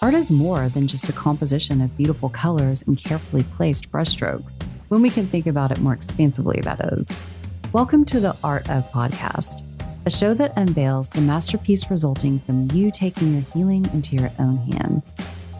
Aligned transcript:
Art 0.00 0.14
is 0.14 0.30
more 0.30 0.68
than 0.68 0.86
just 0.86 1.08
a 1.08 1.12
composition 1.12 1.80
of 1.80 1.96
beautiful 1.96 2.28
colors 2.28 2.82
and 2.86 2.96
carefully 2.96 3.42
placed 3.56 3.90
brushstrokes, 3.90 4.62
when 4.90 5.02
we 5.02 5.10
can 5.10 5.26
think 5.26 5.48
about 5.48 5.72
it 5.72 5.80
more 5.80 5.92
expansively, 5.92 6.60
that 6.60 6.78
is. 6.92 7.10
Welcome 7.72 8.04
to 8.04 8.20
the 8.20 8.36
Art 8.44 8.70
of 8.70 8.88
Podcast, 8.92 9.64
a 10.06 10.10
show 10.10 10.34
that 10.34 10.56
unveils 10.56 11.08
the 11.08 11.20
masterpiece 11.20 11.90
resulting 11.90 12.38
from 12.38 12.70
you 12.70 12.92
taking 12.92 13.32
your 13.32 13.42
healing 13.52 13.86
into 13.92 14.14
your 14.14 14.30
own 14.38 14.58
hands. 14.58 15.16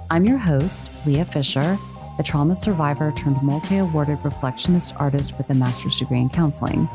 I'm 0.09 0.25
your 0.25 0.39
host, 0.39 0.93
Lea 1.05 1.25
Fisher, 1.25 1.77
a 2.21 2.23
trauma 2.23 2.55
survivor 2.55 3.13
turned 3.17 3.43
multi 3.43 3.79
awarded 3.79 4.19
reflectionist 4.19 4.95
artist 5.01 5.37
with 5.37 5.51
a 5.51 5.55
master's 5.55 5.97
degree 5.97 6.21
in 6.21 6.29
counseling. 6.29 6.89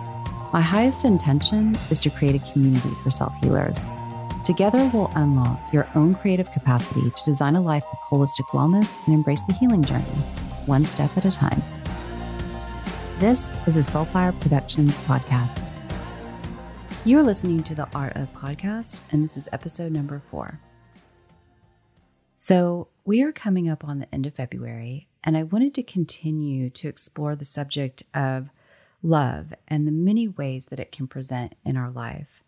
My 0.54 0.62
highest 0.62 1.04
intention 1.04 1.78
is 1.92 2.00
to 2.00 2.10
create 2.10 2.36
a 2.36 2.54
community 2.54 2.92
for 3.04 3.12
self 3.12 3.38
healers. 3.42 3.86
Together, 4.44 4.92
we'll 4.94 5.10
unlock 5.16 5.72
your 5.72 5.88
own 5.96 6.14
creative 6.14 6.52
capacity 6.52 7.10
to 7.10 7.26
design 7.26 7.56
a 7.56 7.62
life 7.62 7.86
of 7.94 7.98
holistic 8.10 8.48
wellness 8.48 8.94
and 9.06 9.16
embrace 9.16 9.42
the 9.44 9.54
healing 9.54 9.82
journey, 9.82 10.04
one 10.66 10.84
step 10.84 11.16
at 11.16 11.24
a 11.24 11.32
time. 11.32 11.64
This 13.20 13.50
is 13.68 13.78
a 13.78 13.80
Soulfire 13.80 14.38
Productions 14.42 15.00
podcast. 15.02 15.72
You 17.06 17.20
are 17.20 17.24
listening 17.24 17.64
to 17.64 17.76
the 17.76 17.88
Art 17.96 18.18
of 18.18 18.34
Podcast, 18.34 19.04
and 19.12 19.24
this 19.24 19.38
is 19.38 19.48
episode 19.54 19.94
number 19.94 20.22
four. 20.30 20.60
So, 22.36 22.90
we 23.06 23.22
are 23.22 23.32
coming 23.32 23.70
up 23.70 23.86
on 23.86 24.00
the 24.00 24.14
end 24.14 24.28
of 24.28 24.36
February, 24.36 25.08
and 25.24 25.38
I 25.38 25.44
wanted 25.44 25.74
to 25.76 25.84
continue 25.84 26.70
to 26.72 26.90
explore 26.90 27.38
the 27.38 27.46
subject 27.46 28.04
of 28.14 28.50
love 29.02 29.54
and 29.70 29.88
the 29.88 29.92
many 29.92 30.28
ways 30.28 30.66
that 30.66 30.82
it 30.82 30.92
can 30.92 31.08
present 31.08 31.56
in 31.64 31.78
our 31.78 31.90
life. 31.90 32.43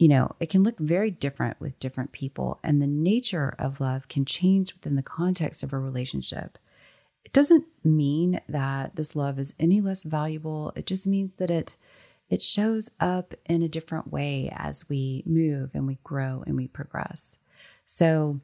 You 0.00 0.08
know, 0.08 0.34
it 0.40 0.48
can 0.48 0.62
look 0.62 0.78
very 0.78 1.10
different 1.10 1.60
with 1.60 1.78
different 1.78 2.12
people, 2.12 2.58
and 2.64 2.80
the 2.80 2.86
nature 2.86 3.54
of 3.58 3.82
love 3.82 4.08
can 4.08 4.24
change 4.24 4.72
within 4.72 4.96
the 4.96 5.02
context 5.02 5.62
of 5.62 5.74
a 5.74 5.78
relationship. 5.78 6.56
It 7.22 7.34
doesn't 7.34 7.66
mean 7.84 8.40
that 8.48 8.96
this 8.96 9.14
love 9.14 9.38
is 9.38 9.52
any 9.60 9.82
less 9.82 10.04
valuable. 10.04 10.72
It 10.74 10.86
just 10.86 11.06
means 11.06 11.34
that 11.34 11.50
it 11.50 11.76
it 12.30 12.40
shows 12.40 12.90
up 12.98 13.34
in 13.44 13.62
a 13.62 13.68
different 13.68 14.10
way 14.10 14.50
as 14.54 14.88
we 14.88 15.22
move 15.26 15.72
and 15.74 15.86
we 15.86 15.98
grow 16.02 16.44
and 16.46 16.56
we 16.56 16.66
progress. 16.66 17.36
So, 17.84 18.40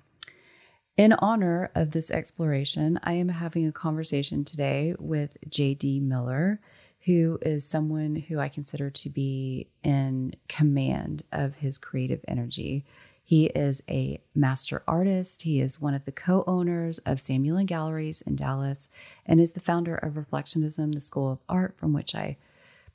in 0.98 1.14
honor 1.14 1.70
of 1.74 1.92
this 1.92 2.10
exploration, 2.10 3.00
I 3.02 3.14
am 3.14 3.30
having 3.30 3.66
a 3.66 3.72
conversation 3.72 4.44
today 4.44 4.94
with 4.98 5.38
JD 5.48 6.02
Miller 6.02 6.60
who 7.06 7.38
is 7.40 7.64
someone 7.64 8.16
who 8.16 8.40
I 8.40 8.48
consider 8.48 8.90
to 8.90 9.08
be 9.08 9.68
in 9.84 10.34
command 10.48 11.22
of 11.30 11.54
his 11.56 11.78
creative 11.78 12.20
energy. 12.26 12.84
He 13.22 13.46
is 13.46 13.82
a 13.88 14.20
master 14.34 14.82
artist. 14.88 15.42
He 15.42 15.60
is 15.60 15.80
one 15.80 15.94
of 15.94 16.04
the 16.04 16.12
co 16.12 16.42
owners 16.48 16.98
of 17.00 17.20
Samuel 17.20 17.56
Lynne 17.56 17.66
Galleries 17.66 18.22
in 18.22 18.34
Dallas 18.34 18.88
and 19.24 19.40
is 19.40 19.52
the 19.52 19.60
founder 19.60 19.94
of 19.94 20.14
Reflectionism, 20.14 20.94
the 20.94 21.00
school 21.00 21.30
of 21.30 21.38
art 21.48 21.76
from 21.76 21.92
which 21.92 22.14
I 22.14 22.36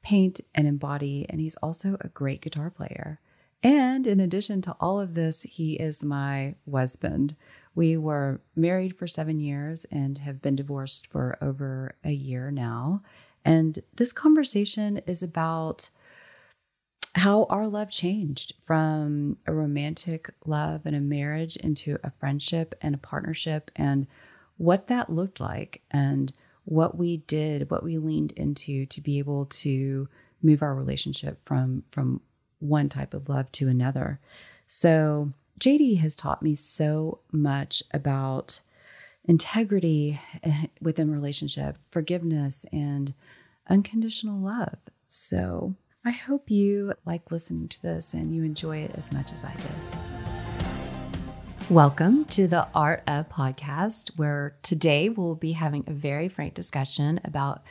paint 0.01 0.41
and 0.53 0.67
embody. 0.67 1.25
And 1.29 1.39
he's 1.39 1.55
also 1.57 1.97
a 2.01 2.09
great 2.09 2.41
guitar 2.41 2.69
player. 2.69 3.19
And 3.63 4.07
in 4.07 4.19
addition 4.19 4.61
to 4.63 4.75
all 4.79 4.99
of 4.99 5.13
this, 5.13 5.43
he 5.43 5.73
is 5.75 6.03
my 6.03 6.55
husband. 6.69 7.35
We 7.75 7.95
were 7.95 8.41
married 8.55 8.97
for 8.97 9.07
seven 9.07 9.39
years 9.39 9.85
and 9.85 10.17
have 10.17 10.41
been 10.41 10.55
divorced 10.55 11.07
for 11.07 11.37
over 11.41 11.95
a 12.03 12.11
year 12.11 12.51
now. 12.51 13.01
And 13.43 13.79
this 13.95 14.13
conversation 14.13 14.97
is 15.07 15.23
about 15.23 15.89
how 17.15 17.45
our 17.45 17.67
love 17.67 17.89
changed 17.89 18.53
from 18.65 19.37
a 19.45 19.53
romantic 19.53 20.29
love 20.45 20.81
and 20.85 20.95
a 20.95 21.01
marriage 21.01 21.57
into 21.57 21.97
a 22.03 22.11
friendship 22.11 22.73
and 22.81 22.95
a 22.95 22.99
partnership, 22.99 23.69
and 23.75 24.07
what 24.57 24.87
that 24.87 25.09
looked 25.09 25.39
like, 25.39 25.81
and 25.91 26.33
what 26.63 26.97
we 26.97 27.17
did, 27.17 27.69
what 27.69 27.83
we 27.83 27.97
leaned 27.97 28.31
into 28.33 28.85
to 28.85 29.01
be 29.01 29.19
able 29.19 29.45
to 29.45 30.07
move 30.41 30.61
our 30.61 30.73
relationship 30.73 31.39
from 31.45 31.83
from 31.91 32.21
one 32.59 32.89
type 32.89 33.13
of 33.13 33.27
love 33.27 33.51
to 33.51 33.67
another. 33.67 34.19
So, 34.67 35.33
JD 35.59 35.99
has 35.99 36.15
taught 36.15 36.41
me 36.41 36.55
so 36.55 37.19
much 37.31 37.83
about 37.91 38.61
integrity 39.25 40.19
eh, 40.43 40.65
within 40.81 41.11
relationship, 41.11 41.77
forgiveness, 41.91 42.65
and 42.71 43.13
unconditional 43.69 44.39
love. 44.39 44.77
So 45.07 45.75
I 46.03 46.09
hope 46.09 46.49
you 46.49 46.93
like 47.05 47.31
listening 47.31 47.67
to 47.67 47.81
this 47.83 48.15
and 48.15 48.35
you 48.35 48.43
enjoy 48.43 48.77
it 48.77 48.91
as 48.95 49.11
much 49.11 49.31
as 49.31 49.43
I 49.43 49.53
did. 49.53 49.69
Welcome 51.69 52.25
to 52.25 52.47
the 52.47 52.67
Art 52.73 53.03
of 53.05 53.29
Podcast, 53.29 54.17
where 54.17 54.55
today 54.63 55.09
we'll 55.09 55.35
be 55.35 55.51
having 55.51 55.83
a 55.85 55.93
very 55.93 56.27
frank 56.27 56.55
discussion 56.55 57.19
about 57.23 57.61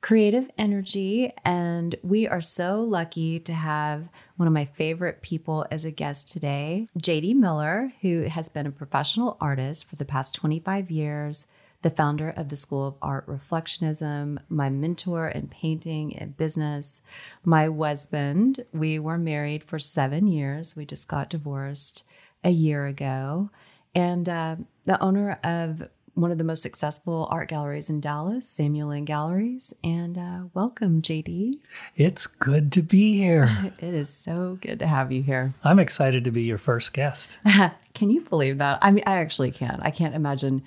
creative 0.00 0.50
energy. 0.56 1.32
And 1.44 1.94
we 2.02 2.26
are 2.26 2.40
so 2.40 2.80
lucky 2.80 3.38
to 3.40 3.52
have 3.52 4.08
one 4.36 4.46
of 4.46 4.54
my 4.54 4.64
favorite 4.64 5.22
people 5.22 5.66
as 5.70 5.84
a 5.84 5.90
guest 5.90 6.32
today, 6.32 6.86
JD 6.98 7.36
Miller, 7.36 7.92
who 8.00 8.22
has 8.22 8.48
been 8.48 8.66
a 8.66 8.72
professional 8.72 9.36
artist 9.40 9.88
for 9.88 9.96
the 9.96 10.04
past 10.04 10.34
25 10.34 10.90
years, 10.90 11.48
the 11.82 11.90
founder 11.90 12.30
of 12.30 12.48
the 12.48 12.56
School 12.56 12.86
of 12.86 12.94
Art 13.02 13.26
Reflectionism, 13.26 14.38
my 14.48 14.68
mentor 14.68 15.28
in 15.28 15.48
painting 15.48 16.16
and 16.16 16.36
business, 16.36 17.02
my 17.44 17.66
husband. 17.66 18.64
We 18.72 18.98
were 18.98 19.18
married 19.18 19.64
for 19.64 19.78
seven 19.78 20.26
years. 20.26 20.76
We 20.76 20.84
just 20.86 21.08
got 21.08 21.30
divorced 21.30 22.04
a 22.44 22.50
year 22.50 22.86
ago. 22.86 23.50
And 23.94 24.28
uh, 24.28 24.56
the 24.84 25.02
owner 25.02 25.38
of 25.42 25.88
one 26.14 26.30
of 26.30 26.38
the 26.38 26.44
most 26.44 26.62
successful 26.62 27.28
art 27.30 27.48
galleries 27.48 27.90
in 27.90 28.00
Dallas, 28.00 28.48
Samuel 28.48 28.88
Lynne 28.88 29.04
Galleries. 29.04 29.72
And 29.82 30.18
uh, 30.18 30.48
welcome, 30.54 31.02
JD. 31.02 31.54
It's 31.96 32.26
good 32.26 32.72
to 32.72 32.82
be 32.82 33.18
here. 33.18 33.72
it 33.78 33.94
is 33.94 34.10
so 34.10 34.58
good 34.60 34.78
to 34.80 34.86
have 34.86 35.12
you 35.12 35.22
here. 35.22 35.54
I'm 35.64 35.78
excited 35.78 36.24
to 36.24 36.30
be 36.30 36.42
your 36.42 36.58
first 36.58 36.92
guest. 36.92 37.36
can 37.94 38.10
you 38.10 38.22
believe 38.22 38.58
that? 38.58 38.78
I 38.82 38.90
mean, 38.90 39.04
I 39.06 39.16
actually 39.16 39.50
can't. 39.50 39.80
I 39.82 39.90
can't 39.90 40.14
imagine 40.14 40.62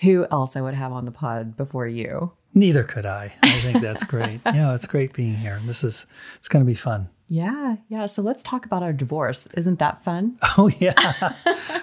who 0.00 0.26
else 0.30 0.56
I 0.56 0.60
would 0.60 0.74
have 0.74 0.92
on 0.92 1.04
the 1.04 1.10
pod 1.10 1.56
before 1.56 1.86
you. 1.86 2.32
Neither 2.54 2.84
could 2.84 3.06
I. 3.06 3.32
I 3.42 3.60
think 3.60 3.80
that's 3.82 4.04
great. 4.04 4.40
yeah, 4.46 4.74
it's 4.74 4.86
great 4.86 5.12
being 5.12 5.34
here. 5.34 5.60
This 5.64 5.84
is 5.84 6.06
it's 6.36 6.48
going 6.48 6.64
to 6.64 6.68
be 6.68 6.74
fun. 6.74 7.08
Yeah, 7.28 7.76
yeah. 7.88 8.06
So 8.06 8.22
let's 8.22 8.42
talk 8.42 8.64
about 8.64 8.82
our 8.82 8.92
divorce. 8.92 9.48
Isn't 9.54 9.78
that 9.80 10.02
fun? 10.02 10.38
Oh 10.56 10.70
yeah, 10.78 11.34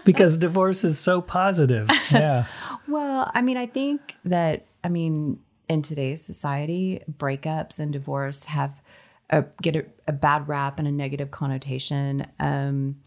because 0.04 0.38
divorce 0.38 0.84
is 0.84 0.98
so 0.98 1.22
positive. 1.22 1.88
Yeah. 2.12 2.48
Well, 2.88 3.31
I 3.34 3.41
mean, 3.41 3.57
I 3.57 3.66
think 3.66 4.16
that 4.25 4.66
I 4.84 4.90
mean 4.90 5.40
in 5.68 5.81
today's 5.81 6.22
society, 6.22 7.01
breakups 7.12 7.79
and 7.79 7.91
divorce 7.91 8.46
have 8.46 8.81
a, 9.29 9.44
get 9.62 9.75
a, 9.75 9.85
a 10.07 10.13
bad 10.13 10.47
rap 10.47 10.78
and 10.78 10.88
a 10.88 10.91
negative 10.91 11.31
connotation. 11.31 12.28
Um, 12.40 12.97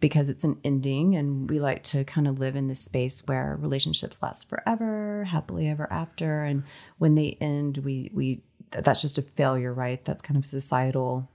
because 0.00 0.30
it's 0.30 0.44
an 0.44 0.58
ending 0.64 1.14
and 1.14 1.48
we 1.48 1.60
like 1.60 1.82
to 1.82 2.04
kind 2.04 2.26
of 2.26 2.38
live 2.38 2.56
in 2.56 2.68
this 2.68 2.80
space 2.80 3.22
where 3.26 3.56
relationships 3.60 4.22
last 4.22 4.48
forever 4.48 5.24
happily 5.24 5.68
ever 5.68 5.86
after 5.92 6.42
and 6.42 6.64
when 6.98 7.14
they 7.14 7.36
end 7.40 7.78
we 7.78 8.10
we 8.14 8.42
that's 8.70 9.02
just 9.02 9.18
a 9.18 9.22
failure 9.22 9.72
right 9.72 10.04
that's 10.04 10.22
kind 10.22 10.38
of 10.38 10.46
societal 10.46 11.28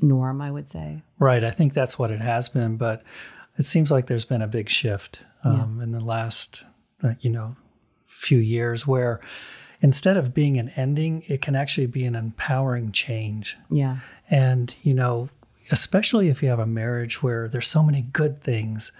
norm 0.00 0.42
i 0.42 0.50
would 0.50 0.68
say 0.68 1.02
right 1.18 1.42
i 1.42 1.50
think 1.50 1.72
that's 1.72 1.98
what 1.98 2.10
it 2.10 2.20
has 2.20 2.48
been 2.48 2.76
but 2.76 3.02
it 3.56 3.64
seems 3.64 3.90
like 3.90 4.06
there's 4.06 4.26
been 4.26 4.42
a 4.42 4.46
big 4.46 4.68
shift 4.68 5.20
um, 5.42 5.78
yeah. 5.78 5.84
in 5.84 5.92
the 5.92 6.00
last 6.00 6.64
you 7.20 7.30
know 7.30 7.56
few 8.06 8.38
years 8.38 8.86
where 8.86 9.20
instead 9.80 10.16
of 10.16 10.34
being 10.34 10.58
an 10.58 10.68
ending 10.70 11.22
it 11.26 11.40
can 11.40 11.56
actually 11.56 11.86
be 11.86 12.04
an 12.04 12.14
empowering 12.14 12.92
change 12.92 13.56
yeah 13.70 13.98
and 14.28 14.76
you 14.82 14.92
know 14.92 15.28
especially 15.70 16.28
if 16.28 16.42
you 16.42 16.48
have 16.48 16.58
a 16.58 16.66
marriage 16.66 17.22
where 17.22 17.48
there's 17.48 17.68
so 17.68 17.82
many 17.82 18.02
good 18.02 18.42
things. 18.42 18.92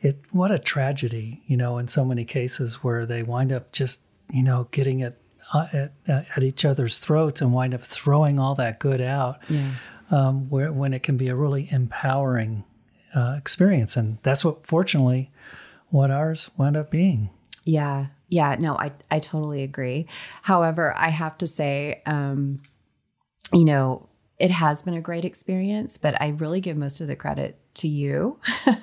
It 0.00 0.24
what 0.30 0.50
a 0.50 0.58
tragedy, 0.58 1.42
you 1.46 1.56
know, 1.56 1.78
in 1.78 1.88
so 1.88 2.04
many 2.04 2.24
cases 2.24 2.82
where 2.84 3.06
they 3.06 3.22
wind 3.22 3.52
up 3.52 3.72
just, 3.72 4.02
you 4.32 4.42
know, 4.42 4.68
getting 4.70 5.00
it 5.00 5.20
uh, 5.52 5.66
at, 5.72 5.92
at, 6.06 6.42
each 6.42 6.64
other's 6.64 6.98
throats 6.98 7.40
and 7.40 7.52
wind 7.52 7.74
up 7.74 7.82
throwing 7.82 8.38
all 8.38 8.54
that 8.56 8.78
good 8.78 9.00
out. 9.00 9.38
Yeah. 9.48 9.70
Um, 10.10 10.48
where 10.48 10.72
when 10.72 10.94
it 10.94 11.02
can 11.02 11.16
be 11.18 11.28
a 11.28 11.34
really 11.34 11.68
empowering 11.70 12.64
uh, 13.14 13.34
experience, 13.36 13.94
and 13.94 14.16
that's 14.22 14.42
what, 14.42 14.66
fortunately, 14.66 15.30
what 15.90 16.10
ours 16.10 16.50
wound 16.56 16.78
up 16.78 16.90
being. 16.90 17.28
Yeah, 17.68 18.06
yeah, 18.30 18.56
no, 18.58 18.76
I 18.76 18.92
I 19.10 19.18
totally 19.18 19.62
agree. 19.62 20.06
However, 20.40 20.94
I 20.96 21.10
have 21.10 21.36
to 21.38 21.46
say, 21.46 22.00
um, 22.06 22.62
you 23.52 23.66
know, 23.66 24.08
it 24.38 24.50
has 24.50 24.80
been 24.80 24.94
a 24.94 25.02
great 25.02 25.26
experience, 25.26 25.98
but 25.98 26.18
I 26.18 26.28
really 26.28 26.62
give 26.62 26.78
most 26.78 27.02
of 27.02 27.08
the 27.08 27.16
credit 27.16 27.60
to 27.74 27.86
you 27.86 28.40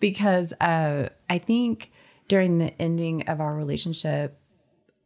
because 0.00 0.52
uh, 0.60 1.08
I 1.30 1.38
think 1.38 1.90
during 2.28 2.58
the 2.58 2.78
ending 2.78 3.26
of 3.30 3.40
our 3.40 3.54
relationship, 3.54 4.38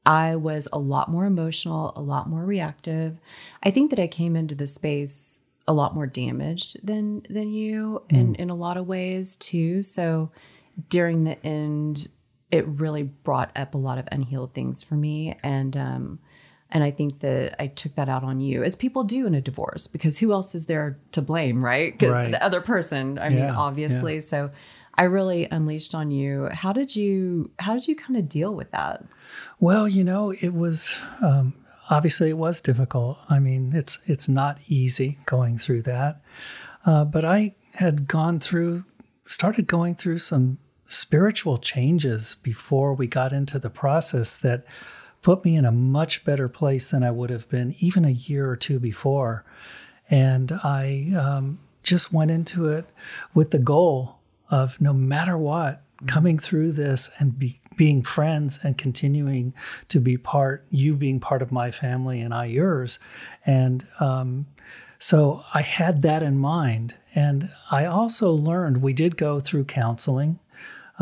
I 0.04 0.34
was 0.34 0.66
a 0.72 0.80
lot 0.80 1.08
more 1.08 1.24
emotional, 1.24 1.92
a 1.94 2.02
lot 2.02 2.28
more 2.28 2.44
reactive. 2.44 3.18
I 3.62 3.70
think 3.70 3.90
that 3.90 4.00
I 4.00 4.08
came 4.08 4.34
into 4.34 4.56
the 4.56 4.66
space 4.66 5.42
a 5.68 5.72
lot 5.72 5.94
more 5.94 6.08
damaged 6.08 6.84
than 6.84 7.24
than 7.30 7.52
you 7.52 8.02
mm. 8.08 8.16
in 8.18 8.34
in 8.34 8.50
a 8.50 8.56
lot 8.56 8.76
of 8.76 8.88
ways 8.88 9.36
too. 9.36 9.84
So 9.84 10.32
during 10.88 11.22
the 11.22 11.40
end, 11.46 12.08
it 12.52 12.66
really 12.68 13.02
brought 13.02 13.50
up 13.56 13.74
a 13.74 13.78
lot 13.78 13.98
of 13.98 14.06
unhealed 14.12 14.54
things 14.54 14.82
for 14.82 14.94
me. 14.94 15.36
And, 15.42 15.76
um, 15.76 16.18
and 16.70 16.84
I 16.84 16.90
think 16.90 17.20
that 17.20 17.60
I 17.60 17.66
took 17.66 17.94
that 17.96 18.08
out 18.08 18.22
on 18.22 18.40
you, 18.40 18.62
as 18.62 18.76
people 18.76 19.04
do 19.04 19.26
in 19.26 19.34
a 19.34 19.40
divorce, 19.40 19.86
because 19.86 20.18
who 20.18 20.32
else 20.32 20.54
is 20.54 20.66
there 20.66 20.98
to 21.12 21.20
blame, 21.20 21.64
right? 21.64 22.00
Right. 22.00 22.30
The 22.30 22.42
other 22.42 22.60
person. 22.60 23.18
I 23.18 23.28
mean, 23.28 23.40
Yeah, 23.40 23.54
obviously. 23.56 24.20
So 24.20 24.50
I 24.94 25.04
really 25.04 25.48
unleashed 25.50 25.94
on 25.94 26.10
you. 26.10 26.48
How 26.52 26.72
did 26.72 26.96
you? 26.96 27.50
How 27.58 27.74
did 27.74 27.88
you 27.88 27.96
kind 27.96 28.16
of 28.16 28.28
deal 28.28 28.54
with 28.54 28.70
that? 28.70 29.04
Well, 29.60 29.88
you 29.88 30.04
know, 30.04 30.30
it 30.30 30.54
was 30.54 30.98
um, 31.20 31.54
obviously 31.90 32.30
it 32.30 32.38
was 32.38 32.60
difficult. 32.60 33.18
I 33.28 33.38
mean, 33.38 33.72
it's 33.74 33.98
it's 34.06 34.28
not 34.28 34.58
easy 34.66 35.18
going 35.26 35.58
through 35.58 35.82
that. 35.82 36.22
Uh, 36.84 37.04
but 37.04 37.24
I 37.24 37.54
had 37.74 38.08
gone 38.08 38.38
through, 38.38 38.84
started 39.24 39.66
going 39.66 39.94
through 39.94 40.18
some 40.18 40.58
spiritual 40.92 41.58
changes 41.58 42.36
before 42.42 42.94
we 42.94 43.06
got 43.06 43.32
into 43.32 43.58
the 43.58 43.70
process 43.70 44.34
that 44.34 44.64
put 45.22 45.44
me 45.44 45.56
in 45.56 45.64
a 45.64 45.72
much 45.72 46.24
better 46.24 46.48
place 46.48 46.90
than 46.90 47.02
I 47.02 47.10
would 47.10 47.30
have 47.30 47.48
been 47.48 47.74
even 47.78 48.04
a 48.04 48.10
year 48.10 48.50
or 48.50 48.56
two 48.56 48.78
before. 48.78 49.44
And 50.10 50.52
I 50.52 51.12
um, 51.18 51.60
just 51.82 52.12
went 52.12 52.30
into 52.30 52.68
it 52.68 52.86
with 53.32 53.50
the 53.50 53.58
goal 53.58 54.18
of 54.50 54.80
no 54.80 54.92
matter 54.92 55.38
what, 55.38 55.82
coming 56.06 56.38
through 56.38 56.72
this 56.72 57.10
and 57.18 57.38
be, 57.38 57.60
being 57.76 58.02
friends 58.02 58.58
and 58.62 58.76
continuing 58.76 59.54
to 59.88 60.00
be 60.00 60.16
part, 60.16 60.66
you 60.70 60.94
being 60.94 61.20
part 61.20 61.40
of 61.40 61.52
my 61.52 61.70
family 61.70 62.20
and 62.20 62.34
I 62.34 62.46
yours. 62.46 62.98
And 63.46 63.86
um, 64.00 64.46
so 64.98 65.44
I 65.54 65.62
had 65.62 66.02
that 66.02 66.22
in 66.22 66.38
mind. 66.38 66.96
And 67.14 67.50
I 67.70 67.86
also 67.86 68.32
learned 68.32 68.82
we 68.82 68.92
did 68.92 69.16
go 69.16 69.40
through 69.40 69.64
counseling. 69.64 70.38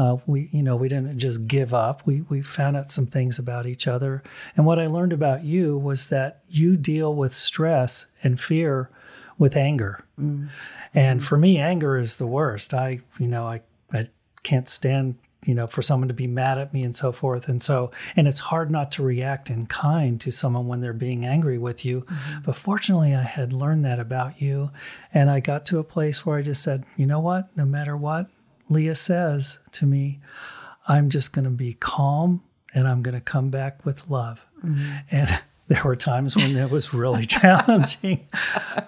Uh, 0.01 0.17
we, 0.25 0.49
you 0.51 0.63
know, 0.63 0.77
we 0.77 0.89
didn't 0.89 1.19
just 1.19 1.47
give 1.47 1.75
up. 1.75 2.07
We 2.07 2.23
we 2.31 2.41
found 2.41 2.75
out 2.75 2.91
some 2.91 3.05
things 3.05 3.39
about 3.39 3.67
each 3.67 3.87
other. 3.87 4.23
And 4.57 4.65
what 4.65 4.79
I 4.79 4.87
learned 4.87 5.13
about 5.13 5.45
you 5.45 5.77
was 5.77 6.07
that 6.07 6.41
you 6.49 6.79
deal 6.79 7.15
with 7.15 7.35
stress 7.35 8.07
and 8.23 8.41
fear 8.41 8.89
with 9.37 9.59
anger. 9.59 10.03
And 10.95 11.23
for 11.23 11.37
me, 11.37 11.59
anger 11.59 11.99
is 11.99 12.17
the 12.17 12.27
worst. 12.27 12.73
I, 12.73 13.01
you 13.19 13.27
know, 13.27 13.47
I 13.47 13.61
I 13.93 14.09
can't 14.43 14.71
stand 14.71 15.17
you 15.45 15.55
know 15.55 15.67
for 15.67 15.83
someone 15.83 16.09
to 16.09 16.15
be 16.15 16.27
mad 16.27 16.57
at 16.57 16.73
me 16.73 16.83
and 16.83 16.97
so 16.97 17.13
forth 17.13 17.47
and 17.47 17.63
so 17.63 17.91
and 18.17 18.27
it's 18.27 18.41
hard 18.41 18.71
not 18.71 18.91
to 18.93 19.03
react 19.03 19.51
in 19.51 19.67
kind 19.67 20.19
to 20.21 20.31
someone 20.31 20.67
when 20.67 20.81
they're 20.81 20.93
being 20.93 21.25
angry 21.25 21.57
with 21.57 21.83
you 21.83 22.07
but 22.45 22.55
fortunately 22.55 23.15
i 23.15 23.23
had 23.23 23.51
learned 23.51 23.83
that 23.83 23.99
about 23.99 24.43
you 24.43 24.71
and 25.15 25.31
i 25.31 25.41
got 25.41 25.65
to 25.65 25.79
a 25.79 25.85
place 25.85 26.27
where 26.27 26.37
i 26.37 26.43
just 26.43 26.63
said 26.63 26.85
you 26.99 27.07
know 27.07 27.21
what 27.21 27.49
no 27.57 27.65
matter 27.65 27.97
what 27.97 28.29
lea 28.71 28.95
says 28.95 29.59
to 29.73 29.85
me 29.85 30.19
i'm 30.89 31.11
just 31.11 31.35
going 31.35 31.45
to 31.45 31.51
be 31.51 31.75
calm 31.75 32.43
and 32.73 32.89
i'm 32.89 33.03
going 33.03 33.15
to 33.15 33.21
come 33.21 33.51
back 33.51 33.85
with 33.85 34.09
love 34.09 34.45
and 35.11 35.43
there 35.69 35.83
were 35.85 35.97
times 35.97 36.35
when 36.35 36.57
it 36.57 36.71
was 36.71 36.95
really 36.95 37.27
challenging 37.41 38.27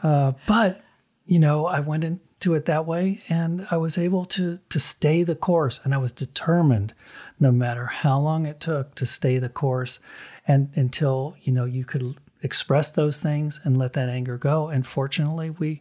uh, 0.03 0.33
but 0.47 0.83
you 1.25 1.39
know, 1.39 1.67
I 1.67 1.81
went 1.81 2.05
into 2.05 2.55
it 2.55 2.65
that 2.67 2.87
way 2.87 3.21
and 3.29 3.67
I 3.71 3.77
was 3.77 3.99
able 3.99 4.25
to 4.27 4.59
to 4.69 4.81
stay 4.81 5.23
the 5.23 5.35
course 5.35 5.81
and 5.85 5.95
I 5.95 5.99
was 5.99 6.13
determined 6.13 6.95
no 7.39 7.53
matter 7.53 7.87
how 7.87 8.19
long 8.19 8.47
it 8.47 8.61
took 8.61 8.95
to 8.97 9.07
stay 9.07 9.39
the 9.39 9.49
course 9.49 10.01
and 10.47 10.71
until, 10.75 11.37
you 11.43 11.53
know, 11.53 11.65
you 11.65 11.85
could 11.85 12.17
express 12.43 12.91
those 12.91 13.21
things 13.21 13.61
and 13.63 13.77
let 13.77 13.93
that 13.93 14.09
anger 14.09 14.37
go. 14.37 14.69
And 14.69 14.87
fortunately, 14.87 15.51
we 15.51 15.81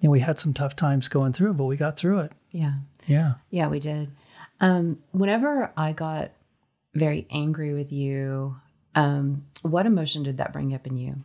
you 0.00 0.08
know, 0.08 0.10
we 0.10 0.20
had 0.20 0.38
some 0.38 0.52
tough 0.52 0.76
times 0.76 1.08
going 1.08 1.32
through 1.32 1.50
it, 1.50 1.56
but 1.56 1.64
we 1.64 1.76
got 1.76 1.96
through 1.96 2.20
it. 2.20 2.32
Yeah. 2.50 2.74
Yeah. 3.06 3.34
Yeah, 3.50 3.68
we 3.68 3.78
did. 3.80 4.10
Um, 4.60 4.98
whenever 5.12 5.72
I 5.76 5.92
got 5.92 6.30
very 6.94 7.26
angry 7.30 7.74
with 7.74 7.92
you, 7.92 8.56
um, 8.94 9.44
what 9.62 9.86
emotion 9.86 10.22
did 10.22 10.36
that 10.38 10.52
bring 10.52 10.74
up 10.74 10.86
in 10.86 10.96
you? 10.96 11.16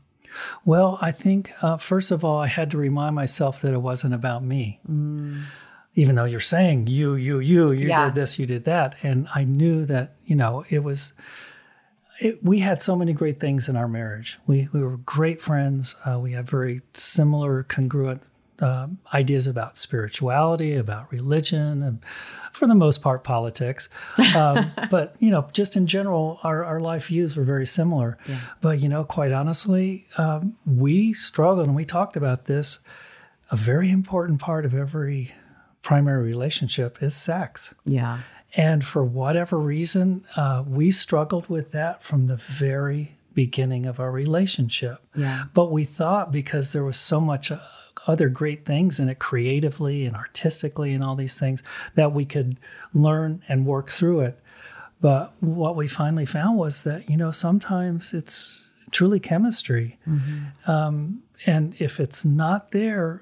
Well, 0.66 0.98
I 1.02 1.12
think 1.12 1.52
uh, 1.62 1.78
first 1.78 2.12
of 2.12 2.24
all, 2.26 2.40
I 2.40 2.48
had 2.48 2.72
to 2.72 2.78
remind 2.78 3.16
myself 3.16 3.62
that 3.62 3.74
it 3.74 3.82
wasn't 3.82 4.14
about 4.14 4.44
me. 4.44 4.80
Even 5.96 6.16
though 6.16 6.26
you're 6.26 6.40
saying 6.40 6.88
you, 6.88 7.16
you, 7.16 7.40
you, 7.40 7.72
you 7.72 7.88
Yeah. 7.88 8.06
did 8.06 8.16
this, 8.16 8.38
you 8.38 8.46
did 8.46 8.66
that, 8.66 8.96
and 9.04 9.28
I 9.34 9.44
knew 9.46 9.86
that 9.86 10.16
you 10.26 10.36
know 10.36 10.64
it 10.70 10.84
was. 10.84 11.14
It, 12.20 12.44
we 12.44 12.60
had 12.60 12.82
so 12.82 12.96
many 12.96 13.14
great 13.14 13.40
things 13.40 13.70
in 13.70 13.76
our 13.76 13.88
marriage. 13.88 14.38
We 14.48 14.68
we 14.74 14.82
were 14.84 14.98
great 14.98 15.42
friends. 15.42 15.96
Uh, 16.06 16.20
we 16.20 16.34
have 16.34 16.50
very 16.50 16.82
similar, 16.94 17.64
congruent 17.64 18.30
uh, 18.62 18.88
ideas 19.14 19.48
about 19.48 19.78
spirituality, 19.78 20.76
about 20.76 21.12
religion, 21.12 21.84
and 21.84 22.00
for 22.52 22.68
the 22.68 22.76
most 22.76 23.02
part, 23.02 23.24
politics. 23.24 23.90
Um, 24.36 24.72
but 24.90 25.16
you 25.20 25.30
know, 25.30 25.48
just 25.54 25.76
in 25.76 25.88
general, 25.88 26.40
our, 26.44 26.64
our 26.64 26.80
life 26.80 27.08
views 27.08 27.38
were 27.38 27.44
very 27.44 27.68
similar. 27.68 28.18
But 28.62 28.80
you 28.80 28.90
know, 28.90 29.04
quite 29.04 29.32
honestly, 29.32 30.08
um, 30.18 30.56
we 30.66 31.14
struggled, 31.14 31.68
and 31.68 31.76
we 31.76 31.86
talked 31.86 32.16
about 32.16 32.46
this. 32.46 32.80
A 33.50 33.56
very 33.56 33.90
important 33.90 34.42
part 34.42 34.66
of 34.66 34.76
every 34.76 35.32
primary 35.82 36.24
relationship 36.26 37.02
is 37.02 37.16
sex. 37.16 37.74
Yeah. 37.86 38.20
And 38.56 38.84
for 38.84 39.04
whatever 39.04 39.58
reason, 39.58 40.26
uh, 40.36 40.64
we 40.68 40.92
struggled 40.92 41.48
with 41.48 41.72
that 41.72 42.02
from 42.02 42.28
the 42.28 42.36
very 42.36 43.16
beginning 43.34 43.86
of 43.86 44.00
our 44.00 44.12
relationship. 44.12 44.98
Yeah. 45.16 45.44
But 45.54 45.72
we 45.72 45.86
thought 45.86 46.32
because 46.32 46.74
there 46.74 46.84
was 46.84 46.98
so 46.98 47.22
much 47.22 47.52
uh, 47.52 47.60
other 48.08 48.30
great 48.30 48.66
things 48.66 49.00
in 49.00 49.10
it 49.10 49.20
creatively 49.20 50.06
and 50.06 50.16
artistically 50.16 50.94
and 50.94 51.04
all 51.04 51.16
these 51.16 51.40
things 51.40 51.62
that 51.96 52.14
we 52.14 52.26
could 52.26 52.58
learn 52.94 53.44
and 53.48 53.66
work 53.66 53.90
through 53.90 54.22
it. 54.22 54.40
But 55.00 55.34
what 55.42 55.76
we 55.76 55.88
finally 55.88 56.26
found 56.26 56.58
was 56.58 56.84
that, 56.84 57.10
you 57.10 57.18
know, 57.18 57.30
sometimes 57.32 58.14
it's 58.14 58.66
truly 58.92 59.20
chemistry. 59.20 60.00
Um, 60.66 61.22
and 61.46 61.76
if 61.80 62.00
it's 62.00 62.26
not 62.26 62.72
there, 62.72 63.22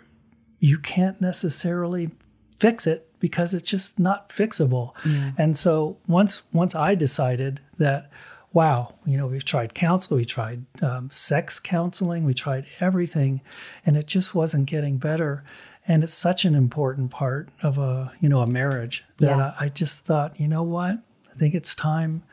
you 0.59 0.77
can't 0.77 1.19
necessarily 1.19 2.11
fix 2.59 2.87
it 2.87 3.09
because 3.19 3.53
it's 3.53 3.69
just 3.69 3.99
not 3.99 4.29
fixable. 4.29 4.93
And 5.37 5.57
so 5.57 5.97
once 6.07 6.43
once 6.53 6.75
I 6.75 6.95
decided 6.95 7.59
that, 7.77 8.09
wow, 8.55 8.95
you 9.05 9.17
know, 9.17 9.27
we've 9.27 9.43
tried 9.43 9.73
counsel, 9.73 10.15
we 10.15 10.23
tried 10.23 10.65
um, 10.81 11.09
sex 11.09 11.59
counseling, 11.59 12.23
we 12.23 12.33
tried 12.33 12.65
everything, 12.79 13.41
and 13.85 13.97
it 13.97 14.07
just 14.07 14.33
wasn't 14.33 14.65
getting 14.65 14.97
better. 14.97 15.43
And 15.85 16.03
it's 16.03 16.13
such 16.13 16.45
an 16.45 16.55
important 16.55 17.11
part 17.11 17.49
of 17.61 17.77
a 17.77 18.13
you 18.21 18.29
know 18.29 18.39
a 18.39 18.47
marriage 18.47 19.03
that 19.17 19.37
Yeah. 19.37 19.53
I, 19.59 19.65
I 19.65 19.69
just 19.69 20.05
thought, 20.05 20.39
you 20.39 20.47
know 20.47 20.63
what, 20.63 20.97
I 21.31 21.35
think 21.35 21.53
it's 21.53 21.75
time 21.75 22.23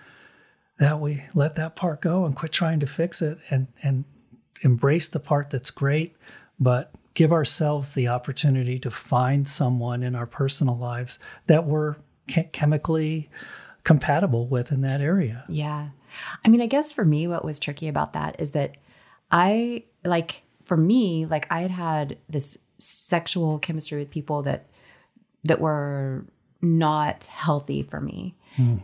that 0.79 1.01
we 1.01 1.25
let 1.35 1.57
that 1.57 1.75
part 1.77 2.01
go 2.01 2.25
and 2.25 2.35
quit 2.37 2.53
trying 2.53 2.81
to 2.81 2.87
fix 2.87 3.21
it 3.21 3.39
and 3.51 3.67
and 3.83 4.05
embrace 4.63 5.09
the 5.09 5.21
part 5.21 5.51
that's 5.51 5.73
great, 5.73 6.17
but 6.59 6.93
give 7.15 7.33
ourselves 7.33 7.93
the 7.93 8.07
opportunity 8.09 8.79
to 8.79 8.91
find 8.91 9.47
someone 9.49 10.05
in 10.05 10.15
our 10.15 10.27
personal 10.27 10.79
lives 10.79 11.19
that 11.49 11.67
we're 11.67 11.97
chemically 12.53 13.29
compatible 13.85 14.47
with 14.47 14.73
in 14.73 14.81
that 14.83 15.01
area. 15.01 15.45
Yeah. 15.49 15.89
I 16.45 16.49
mean, 16.49 16.61
I 16.61 16.67
guess 16.67 16.93
for 16.93 17.05
me, 17.05 17.27
what 17.27 17.45
was 17.45 17.59
tricky 17.59 17.89
about 17.89 18.13
that 18.13 18.37
is 18.39 18.53
that 18.53 18.77
I, 19.31 19.85
like, 20.05 20.43
for 20.65 20.77
me, 20.77 21.27
like, 21.27 21.47
I 21.51 21.61
had 21.61 21.71
had 21.71 22.19
this 22.29 22.59
sexual 22.79 23.59
chemistry 23.59 23.99
with 23.99 24.11
people 24.11 24.43
that, 24.43 24.67
that 25.45 25.61
were 25.61 26.27
not 26.61 27.25
healthy 27.27 27.83
for 27.83 28.01
me. 28.01 28.37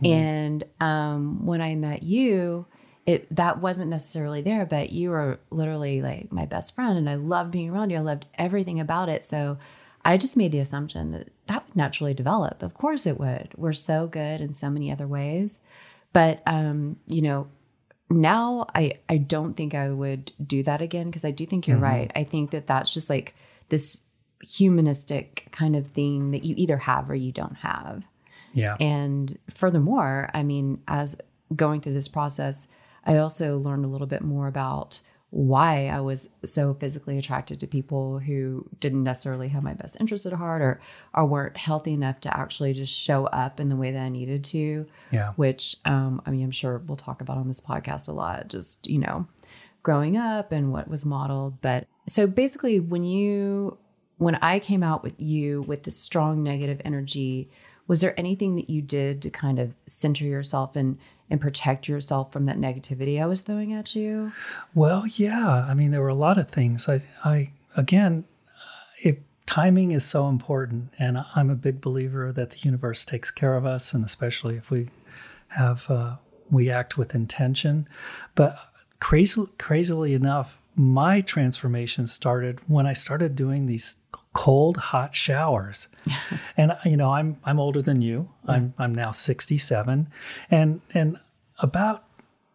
And 0.03 0.63
um, 0.81 1.45
when 1.45 1.61
I 1.61 1.75
met 1.75 2.01
you, 2.01 2.65
it 3.05 3.33
that 3.35 3.61
wasn't 3.61 3.89
necessarily 3.89 4.41
there, 4.41 4.65
but 4.65 4.91
you 4.91 5.11
were 5.11 5.39
literally 5.51 6.01
like 6.01 6.31
my 6.31 6.45
best 6.45 6.75
friend, 6.75 6.97
and 6.97 7.09
I 7.09 7.15
loved 7.15 7.51
being 7.51 7.69
around 7.69 7.91
you. 7.91 7.97
I 7.97 8.01
loved 8.01 8.25
everything 8.35 8.79
about 8.79 9.09
it. 9.09 9.23
So 9.23 9.57
I 10.05 10.17
just 10.17 10.37
made 10.37 10.51
the 10.51 10.59
assumption 10.59 11.11
that 11.11 11.29
that 11.47 11.67
would 11.67 11.75
naturally 11.75 12.13
develop. 12.13 12.63
Of 12.63 12.73
course, 12.73 13.05
it 13.05 13.19
would. 13.19 13.49
We're 13.55 13.73
so 13.73 14.07
good 14.07 14.41
in 14.41 14.53
so 14.53 14.69
many 14.69 14.91
other 14.91 15.07
ways, 15.07 15.59
but 16.13 16.41
um, 16.45 16.97
you 17.07 17.21
know, 17.21 17.47
now 18.09 18.67
I 18.73 18.95
I 19.07 19.17
don't 19.17 19.55
think 19.55 19.75
I 19.75 19.89
would 19.89 20.31
do 20.45 20.63
that 20.63 20.81
again 20.81 21.07
because 21.07 21.25
I 21.25 21.31
do 21.31 21.45
think 21.45 21.67
you're 21.67 21.77
right. 21.77 22.11
I 22.15 22.23
think 22.23 22.51
that 22.51 22.67
that's 22.67 22.93
just 22.93 23.09
like 23.09 23.35
this 23.69 24.01
humanistic 24.41 25.47
kind 25.51 25.75
of 25.75 25.87
thing 25.87 26.31
that 26.31 26.45
you 26.45 26.55
either 26.57 26.77
have 26.77 27.09
or 27.09 27.15
you 27.15 27.31
don't 27.31 27.57
have. 27.57 28.03
Yeah. 28.53 28.77
And 28.79 29.37
furthermore, 29.53 30.29
I 30.33 30.43
mean, 30.43 30.81
as 30.87 31.17
going 31.55 31.81
through 31.81 31.93
this 31.93 32.07
process, 32.07 32.67
I 33.05 33.17
also 33.17 33.59
learned 33.59 33.85
a 33.85 33.87
little 33.87 34.07
bit 34.07 34.21
more 34.21 34.47
about 34.47 35.01
why 35.31 35.87
I 35.87 35.99
was 35.99 36.27
so 36.43 36.73
physically 36.73 37.19
attracted 37.19 37.59
to 37.59 37.67
people 37.67 38.17
who 38.17 38.65
didn't 38.79 39.03
necessarily 39.03 39.49
have 39.49 39.61
my 39.61 39.73
best 39.75 39.99
interest 39.99 40.25
at 40.25 40.33
heart 40.33 40.61
or 40.63 40.81
or 41.13 41.25
weren't 41.25 41.55
healthy 41.55 41.93
enough 41.93 42.19
to 42.21 42.35
actually 42.35 42.73
just 42.73 42.91
show 42.91 43.27
up 43.27 43.59
in 43.59 43.69
the 43.69 43.75
way 43.75 43.91
that 43.91 44.01
I 44.01 44.09
needed 44.09 44.43
to. 44.45 44.87
Yeah. 45.11 45.33
Which 45.35 45.75
um, 45.85 46.21
I 46.25 46.31
mean, 46.31 46.43
I'm 46.43 46.51
sure 46.51 46.79
we'll 46.79 46.97
talk 46.97 47.21
about 47.21 47.37
on 47.37 47.47
this 47.47 47.61
podcast 47.61 48.07
a 48.07 48.11
lot. 48.11 48.47
Just 48.47 48.87
you 48.87 48.97
know, 48.97 49.27
growing 49.83 50.17
up 50.17 50.51
and 50.51 50.71
what 50.71 50.87
was 50.87 51.05
modeled. 51.05 51.61
But 51.61 51.85
so 52.07 52.25
basically, 52.25 52.79
when 52.79 53.03
you 53.03 53.77
when 54.17 54.35
I 54.41 54.57
came 54.57 54.81
out 54.81 55.03
with 55.03 55.21
you 55.21 55.61
with 55.61 55.83
this 55.83 55.95
strong 55.95 56.41
negative 56.43 56.81
energy, 56.83 57.49
Was 57.87 58.01
there 58.01 58.19
anything 58.19 58.55
that 58.55 58.69
you 58.69 58.81
did 58.83 59.21
to 59.23 59.29
kind 59.31 59.57
of 59.59 59.73
center 59.85 60.23
yourself 60.23 60.75
and 60.75 60.97
and 61.29 61.39
protect 61.39 61.87
yourself 61.87 62.31
from 62.31 62.45
that 62.45 62.57
negativity 62.57 63.21
I 63.21 63.25
was 63.25 63.41
throwing 63.41 63.73
at 63.73 63.95
you? 63.95 64.31
Well, 64.73 65.05
yeah. 65.07 65.65
I 65.67 65.73
mean, 65.73 65.91
there 65.91 66.01
were 66.01 66.07
a 66.09 66.15
lot 66.15 66.37
of 66.37 66.49
things. 66.49 66.89
I, 66.89 67.01
I 67.23 67.51
again, 67.77 68.25
if 69.01 69.17
timing 69.45 69.91
is 69.91 70.05
so 70.05 70.27
important, 70.27 70.93
and 70.99 71.23
I'm 71.35 71.49
a 71.49 71.55
big 71.55 71.81
believer 71.81 72.31
that 72.31 72.51
the 72.51 72.59
universe 72.59 73.05
takes 73.05 73.31
care 73.31 73.55
of 73.55 73.65
us, 73.65 73.93
and 73.93 74.03
especially 74.05 74.57
if 74.57 74.69
we 74.69 74.89
have 75.49 75.89
uh, 75.89 76.15
we 76.49 76.69
act 76.69 76.97
with 76.97 77.15
intention. 77.15 77.87
But 78.35 78.57
crazy, 78.99 79.47
crazily 79.57 80.13
enough, 80.13 80.61
my 80.75 81.21
transformation 81.21 82.07
started 82.07 82.59
when 82.67 82.85
I 82.85 82.93
started 82.93 83.35
doing 83.35 83.65
these 83.65 83.97
cold 84.33 84.77
hot 84.77 85.15
showers 85.15 85.87
and 86.57 86.75
you 86.85 86.95
know 86.95 87.11
i'm 87.11 87.37
i'm 87.45 87.59
older 87.59 87.81
than 87.81 88.01
you 88.01 88.29
yeah. 88.45 88.53
i'm 88.53 88.73
i'm 88.77 88.93
now 88.93 89.11
67 89.11 90.07
and 90.51 90.81
and 90.93 91.19
about 91.59 92.03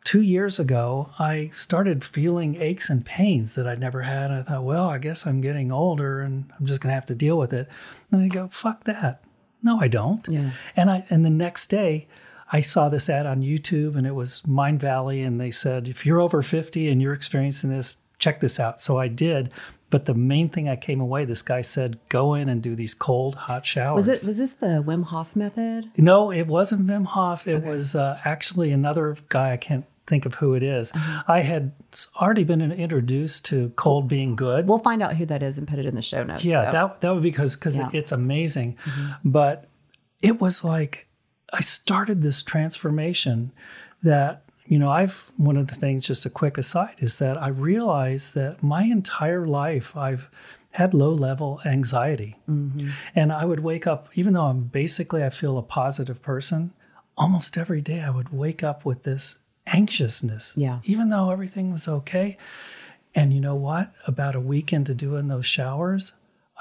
two 0.05 0.21
years 0.21 0.61
ago 0.61 1.11
i 1.19 1.49
started 1.49 2.05
feeling 2.05 2.61
aches 2.61 2.89
and 2.91 3.05
pains 3.05 3.57
that 3.57 3.67
i'd 3.67 3.81
never 3.81 4.03
had 4.03 4.31
and 4.31 4.41
i 4.41 4.43
thought 4.43 4.63
well 4.63 4.89
i 4.89 4.99
guess 4.99 5.27
i'm 5.27 5.41
getting 5.41 5.73
older 5.73 6.21
and 6.21 6.51
i'm 6.59 6.67
just 6.67 6.81
going 6.81 6.91
to 6.91 6.95
have 6.95 7.07
to 7.07 7.15
deal 7.15 7.37
with 7.37 7.53
it 7.53 7.69
and 8.13 8.23
i 8.23 8.29
go 8.29 8.47
fuck 8.49 8.85
that 8.85 9.25
no 9.63 9.81
i 9.81 9.89
don't 9.89 10.29
yeah. 10.29 10.53
and 10.77 10.91
i 10.91 11.05
and 11.11 11.25
the 11.25 11.31
next 11.31 11.69
day 11.69 12.07
I 12.53 12.61
saw 12.61 12.89
this 12.89 13.11
ad 13.11 13.27
on 13.27 13.43
YouTube 13.43 13.97
and 13.97 14.07
it 14.07 14.15
was 14.15 14.43
Mindvalley, 14.43 15.27
and 15.27 15.41
they 15.41 15.51
said, 15.51 15.89
if 15.89 16.07
you're 16.07 16.21
over 16.21 16.41
50 16.41 16.89
and 16.89 17.03
you're 17.03 17.13
experiencing 17.13 17.71
this, 17.71 17.97
check 18.19 18.41
this 18.41 18.61
out. 18.61 18.81
So 18.81 18.99
I 18.99 19.09
did. 19.09 19.51
But 19.95 20.07
the 20.07 20.15
main 20.15 20.49
thing 20.49 20.69
I 20.69 20.75
came 20.75 21.01
away, 21.01 21.25
this 21.25 21.43
guy 21.43 21.61
said, 21.61 22.01
go 22.09 22.35
in 22.35 22.49
and 22.49 22.61
do 22.61 22.75
these 22.75 22.95
cold, 22.95 23.37
hot 23.37 23.65
showers. 23.65 24.09
Was 24.09 24.09
it 24.09 24.27
was 24.27 24.39
this 24.39 24.55
the 24.55 24.83
Wim 24.85 25.05
Hof 25.05 25.37
method? 25.37 25.89
No, 25.97 26.33
it 26.33 26.49
wasn't 26.49 26.89
Wim 26.89 27.05
Hof. 27.05 27.47
It 27.47 27.59
okay. 27.59 27.69
was 27.69 27.95
uh, 27.95 28.19
actually 28.25 28.73
another 28.73 29.17
guy. 29.29 29.53
I 29.53 29.57
can't 29.57 29.85
think 30.09 30.27
of 30.27 30.35
who 30.35 30.55
it 30.55 30.65
is. 30.65 30.93
Uh-huh. 30.93 31.23
I 31.29 31.43
had 31.43 31.71
already 32.21 32.43
been 32.43 32.61
introduced 32.73 33.45
to 33.45 33.69
cold 33.77 34.09
being 34.09 34.35
good. 34.35 34.67
We'll 34.67 34.79
find 34.81 35.01
out 35.01 35.17
who 35.17 35.27
that 35.27 35.45
is 35.45 35.59
and 35.59 35.69
put 35.69 35.79
it 35.79 35.87
in 35.87 35.95
the 35.95 36.03
show 36.03 36.25
notes. 36.25 36.45
Yeah, 36.45 36.65
though. 36.65 36.73
that 36.73 37.01
that 37.03 37.15
would 37.15 37.23
be 37.23 37.31
because 37.31 37.55
because 37.55 37.79
yeah. 37.79 37.89
it's 37.93 38.11
amazing. 38.11 38.77
Mm-hmm. 38.85 39.31
But 39.31 39.69
it 40.21 40.41
was 40.41 40.65
like 40.65 41.07
I 41.53 41.61
started 41.61 42.21
this 42.21 42.43
transformation 42.43 43.53
that 44.03 44.44
you 44.67 44.79
know 44.79 44.91
I've 44.91 45.31
one 45.37 45.57
of 45.57 45.69
the 45.69 45.75
things 45.75 46.07
just 46.07 46.27
a 46.27 46.31
quick 46.31 46.59
aside 46.59 46.95
is 46.99 47.19
that 47.19 47.41
I 47.41 47.49
realized 47.49 48.35
that 48.35 48.63
my 48.63 48.85
entire 48.85 49.47
life 49.47 49.97
I've 49.97 50.31
had 50.73 50.93
low 50.93 51.13
level 51.13 51.61
anxiety. 51.65 52.37
Mm-hmm. 52.49 52.91
and 53.15 53.33
I 53.33 53.45
would 53.45 53.61
wake 53.61 53.87
up 53.87 54.09
even 54.15 54.35
though 54.35 54.47
I'm 54.47 54.65
basically 54.65 55.23
I 55.23 55.31
feel 55.31 55.59
a 55.59 55.63
positive 55.63 56.23
person 56.23 56.73
almost 57.17 57.57
every 57.57 57.81
day 57.81 58.01
I 58.01 58.11
would 58.11 58.33
wake 58.33 58.63
up 58.63 58.85
with 58.85 59.05
this 59.05 59.39
anxiousness 59.67 60.53
yeah. 60.57 60.81
even 60.85 61.11
though 61.11 61.31
everything 61.31 61.73
was 61.73 61.89
okay. 61.89 62.37
And 63.17 63.33
you 63.33 63.41
know 63.41 63.55
what? 63.55 63.93
About 64.09 64.35
a 64.35 64.41
week 64.41 64.73
into 64.73 64.93
doing 64.93 65.29
those 65.29 65.47
showers 65.47 66.13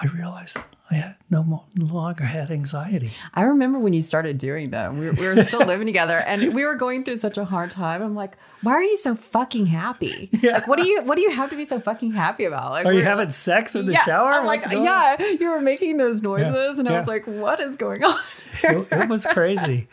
I 0.01 0.07
realized 0.07 0.57
I 0.89 0.95
had 0.95 1.15
no, 1.29 1.43
more, 1.43 1.63
no 1.75 1.85
longer 1.85 2.23
had 2.23 2.49
anxiety. 2.49 3.11
I 3.33 3.43
remember 3.43 3.79
when 3.79 3.93
you 3.93 4.01
started 4.01 4.37
doing 4.37 4.71
them. 4.71 4.97
We, 4.97 5.11
we 5.11 5.25
were 5.27 5.43
still 5.43 5.59
living 5.65 5.85
together, 5.85 6.17
and 6.17 6.53
we 6.53 6.65
were 6.65 6.75
going 6.75 7.03
through 7.03 7.17
such 7.17 7.37
a 7.37 7.45
hard 7.45 7.71
time. 7.71 8.01
I'm 8.01 8.15
like, 8.15 8.37
why 8.63 8.73
are 8.73 8.83
you 8.83 8.97
so 8.97 9.15
fucking 9.15 9.67
happy? 9.67 10.29
Yeah. 10.31 10.53
Like, 10.53 10.67
what 10.67 10.79
do 10.79 10.87
you 10.87 11.01
what 11.03 11.15
do 11.15 11.21
you 11.21 11.29
have 11.29 11.49
to 11.51 11.55
be 11.55 11.63
so 11.63 11.79
fucking 11.79 12.11
happy 12.11 12.45
about? 12.45 12.71
Like, 12.71 12.85
are 12.85 12.93
you 12.93 13.03
having 13.03 13.29
sex 13.29 13.75
in 13.75 13.85
the 13.85 13.93
yeah, 13.93 14.03
shower? 14.03 14.31
I'm 14.31 14.45
like, 14.45 14.63
yeah, 14.71 15.21
you 15.21 15.49
were 15.49 15.61
making 15.61 15.97
those 15.97 16.21
noises, 16.21 16.75
yeah. 16.75 16.79
and 16.79 16.89
I 16.89 16.97
was 16.97 17.07
like, 17.07 17.25
what 17.25 17.59
is 17.59 17.75
going 17.75 18.03
on? 18.03 18.19
It, 18.63 18.87
it 18.91 19.09
was 19.09 19.25
crazy, 19.25 19.87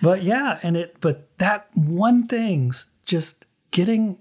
but 0.00 0.22
yeah, 0.22 0.58
and 0.62 0.76
it 0.76 0.96
but 1.00 1.28
that 1.38 1.68
one 1.74 2.26
thing's 2.26 2.90
just 3.04 3.44
getting 3.72 4.16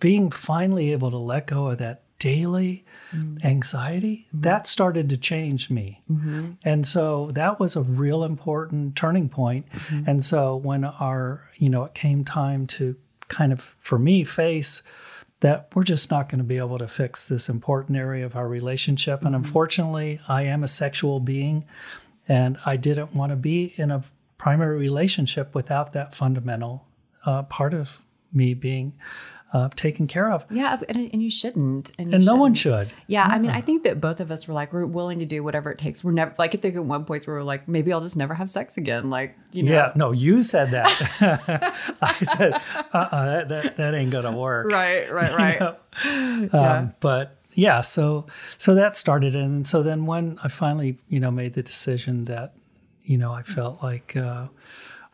being 0.00 0.30
finally 0.30 0.92
able 0.92 1.10
to 1.10 1.16
let 1.16 1.46
go 1.46 1.68
of 1.68 1.78
that 1.78 2.03
daily 2.24 2.86
mm-hmm. 3.12 3.46
anxiety, 3.46 4.26
mm-hmm. 4.28 4.40
that 4.40 4.66
started 4.66 5.10
to 5.10 5.16
change 5.18 5.68
me. 5.68 6.00
Mm-hmm. 6.10 6.52
And 6.64 6.86
so 6.86 7.28
that 7.34 7.60
was 7.60 7.76
a 7.76 7.82
real 7.82 8.24
important 8.24 8.96
turning 8.96 9.28
point. 9.28 9.70
Mm-hmm. 9.70 10.08
And 10.08 10.24
so 10.24 10.56
when 10.56 10.84
our, 10.84 11.42
you 11.56 11.68
know, 11.68 11.84
it 11.84 11.92
came 11.92 12.24
time 12.24 12.66
to 12.78 12.96
kind 13.28 13.52
of, 13.52 13.60
for 13.78 13.98
me, 13.98 14.24
face 14.24 14.82
that 15.40 15.68
we're 15.74 15.84
just 15.84 16.10
not 16.10 16.30
going 16.30 16.38
to 16.38 16.44
be 16.44 16.56
able 16.56 16.78
to 16.78 16.88
fix 16.88 17.28
this 17.28 17.50
important 17.50 17.98
area 17.98 18.24
of 18.24 18.36
our 18.36 18.48
relationship. 18.48 19.20
And 19.20 19.34
mm-hmm. 19.34 19.44
unfortunately, 19.44 20.20
I 20.26 20.44
am 20.44 20.64
a 20.64 20.68
sexual 20.68 21.20
being 21.20 21.66
and 22.26 22.56
I 22.64 22.78
didn't 22.78 23.14
want 23.14 23.32
to 23.32 23.36
be 23.36 23.74
in 23.76 23.90
a 23.90 24.02
primary 24.38 24.78
relationship 24.78 25.54
without 25.54 25.92
that 25.92 26.14
fundamental 26.14 26.86
uh, 27.26 27.42
part 27.42 27.74
of 27.74 28.00
me 28.32 28.54
being 28.54 28.94
uh, 29.54 29.68
taken 29.76 30.08
care 30.08 30.32
of. 30.32 30.44
Yeah, 30.50 30.76
and, 30.88 31.10
and 31.12 31.22
you 31.22 31.30
shouldn't. 31.30 31.92
And, 31.96 32.10
you 32.10 32.16
and 32.16 32.24
no 32.24 32.32
shouldn't. 32.32 32.40
one 32.40 32.54
should. 32.54 32.90
Yeah, 33.06 33.24
I 33.24 33.38
mean, 33.38 33.52
I 33.52 33.60
think 33.60 33.84
that 33.84 34.00
both 34.00 34.18
of 34.18 34.32
us 34.32 34.48
were 34.48 34.52
like, 34.52 34.72
we're 34.72 34.84
willing 34.84 35.20
to 35.20 35.26
do 35.26 35.44
whatever 35.44 35.70
it 35.70 35.78
takes. 35.78 36.02
We're 36.02 36.10
never 36.10 36.34
like 36.38 36.56
I 36.56 36.58
think 36.58 36.74
at 36.74 36.84
one 36.84 37.04
point 37.04 37.24
we 37.28 37.32
were 37.32 37.44
like, 37.44 37.68
maybe 37.68 37.92
I'll 37.92 38.00
just 38.00 38.16
never 38.16 38.34
have 38.34 38.50
sex 38.50 38.76
again. 38.76 39.10
Like, 39.10 39.36
you 39.52 39.62
know. 39.62 39.72
Yeah, 39.72 39.92
no, 39.94 40.10
you 40.10 40.42
said 40.42 40.72
that. 40.72 40.90
I 42.02 42.12
said, 42.14 42.60
uh-uh, 42.92 43.26
that, 43.26 43.48
that, 43.48 43.76
that 43.76 43.94
ain't 43.94 44.10
gonna 44.10 44.36
work. 44.36 44.72
Right, 44.72 45.10
right, 45.12 45.32
right. 45.60 45.76
you 46.04 46.10
know? 46.10 46.48
yeah. 46.52 46.72
Um, 46.72 46.94
but 46.98 47.38
yeah, 47.52 47.80
so 47.82 48.26
so 48.58 48.74
that 48.74 48.96
started, 48.96 49.36
and 49.36 49.64
so 49.64 49.84
then 49.84 50.04
when 50.04 50.36
I 50.42 50.48
finally, 50.48 50.98
you 51.08 51.20
know, 51.20 51.30
made 51.30 51.54
the 51.54 51.62
decision 51.62 52.24
that, 52.24 52.54
you 53.04 53.18
know, 53.18 53.32
I 53.32 53.42
felt 53.42 53.84
like. 53.84 54.16
Uh, 54.16 54.48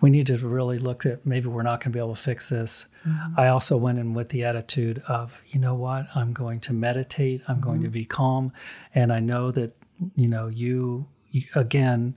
we 0.01 0.11
need 0.11 0.27
to 0.27 0.37
really 0.39 0.79
look 0.79 1.05
at 1.05 1.27
maybe 1.27 1.49
we're 1.49 1.63
not 1.63 1.81
going 1.81 1.93
to 1.93 1.97
be 1.97 1.99
able 1.99 2.15
to 2.15 2.21
fix 2.21 2.49
this. 2.49 2.87
Mm-hmm. 3.07 3.39
I 3.39 3.49
also 3.49 3.77
went 3.77 3.99
in 3.99 4.15
with 4.15 4.31
the 4.31 4.45
attitude 4.45 5.03
of, 5.07 5.43
you 5.49 5.61
know 5.61 5.75
what, 5.75 6.07
I'm 6.15 6.33
going 6.33 6.61
to 6.61 6.73
meditate, 6.73 7.43
I'm 7.47 7.57
mm-hmm. 7.57 7.65
going 7.65 7.81
to 7.81 7.87
mm-hmm. 7.87 7.93
be 7.93 8.05
calm. 8.07 8.53
And 8.95 9.13
I 9.13 9.21
know 9.21 9.51
that, 9.51 9.77
you 10.17 10.29
know, 10.29 10.49
you, 10.49 11.07
you 11.31 11.45
again 11.55 12.15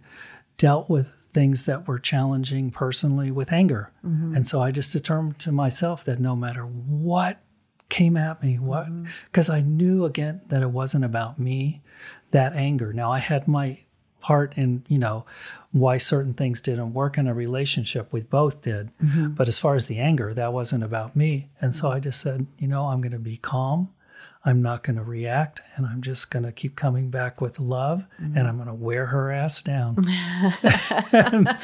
dealt 0.58 0.90
with 0.90 1.12
things 1.30 1.66
that 1.66 1.88
were 1.88 2.00
challenging 2.00 2.72
personally 2.72 3.32
with 3.32 3.52
anger. 3.52 3.92
Mm-hmm. 4.06 4.36
And 4.36 4.48
so 4.48 4.62
I 4.62 4.72
just 4.72 4.94
determined 4.94 5.40
to 5.40 5.52
myself 5.52 6.06
that 6.06 6.20
no 6.20 6.36
matter 6.36 6.64
what 6.64 7.40
came 7.90 8.16
at 8.16 8.42
me, 8.42 8.60
what, 8.60 8.88
because 9.26 9.50
mm-hmm. 9.50 9.58
I 9.58 9.62
knew 9.62 10.06
again 10.06 10.42
that 10.48 10.62
it 10.62 10.70
wasn't 10.70 11.06
about 11.06 11.40
me, 11.40 11.82
that 12.32 12.54
anger. 12.54 12.94
Now 12.94 13.12
I 13.12 13.20
had 13.20 13.48
my 13.48 13.80
part 14.24 14.58
in, 14.58 14.84
you 14.88 14.98
know, 14.98 15.26
why 15.74 15.98
certain 15.98 16.34
things 16.34 16.62
didn't 16.62 16.94
work 16.94 17.18
in 17.18 17.28
a 17.28 17.34
relationship. 17.34 18.12
We 18.12 18.22
both 18.22 18.62
did. 18.62 18.90
Mm-hmm. 19.04 19.32
But 19.32 19.48
as 19.48 19.60
far 19.60 19.76
as 19.76 19.88
the 19.88 20.00
anger, 20.00 20.34
that 20.34 20.54
wasn't 20.54 20.84
about 20.84 21.16
me. 21.16 21.50
And 21.60 21.76
so 21.76 21.92
I 21.92 22.00
just 22.00 22.22
said, 22.22 22.48
you 22.58 22.68
know, 22.68 22.88
I'm 22.88 23.02
going 23.02 23.12
to 23.12 23.20
be 23.20 23.38
calm. 23.38 23.90
I'm 24.46 24.62
not 24.62 24.84
going 24.84 24.96
to 24.96 25.04
react. 25.04 25.62
And 25.76 25.86
I'm 25.86 26.02
just 26.02 26.32
going 26.32 26.44
to 26.44 26.52
keep 26.52 26.76
coming 26.76 27.10
back 27.10 27.42
with 27.42 27.60
love. 27.60 28.06
Mm-hmm. 28.22 28.38
And 28.38 28.48
I'm 28.48 28.56
going 28.56 28.68
to 28.68 28.74
wear 28.74 29.06
her 29.08 29.32
ass 29.32 29.62
down. 29.62 29.98
and, 29.98 30.08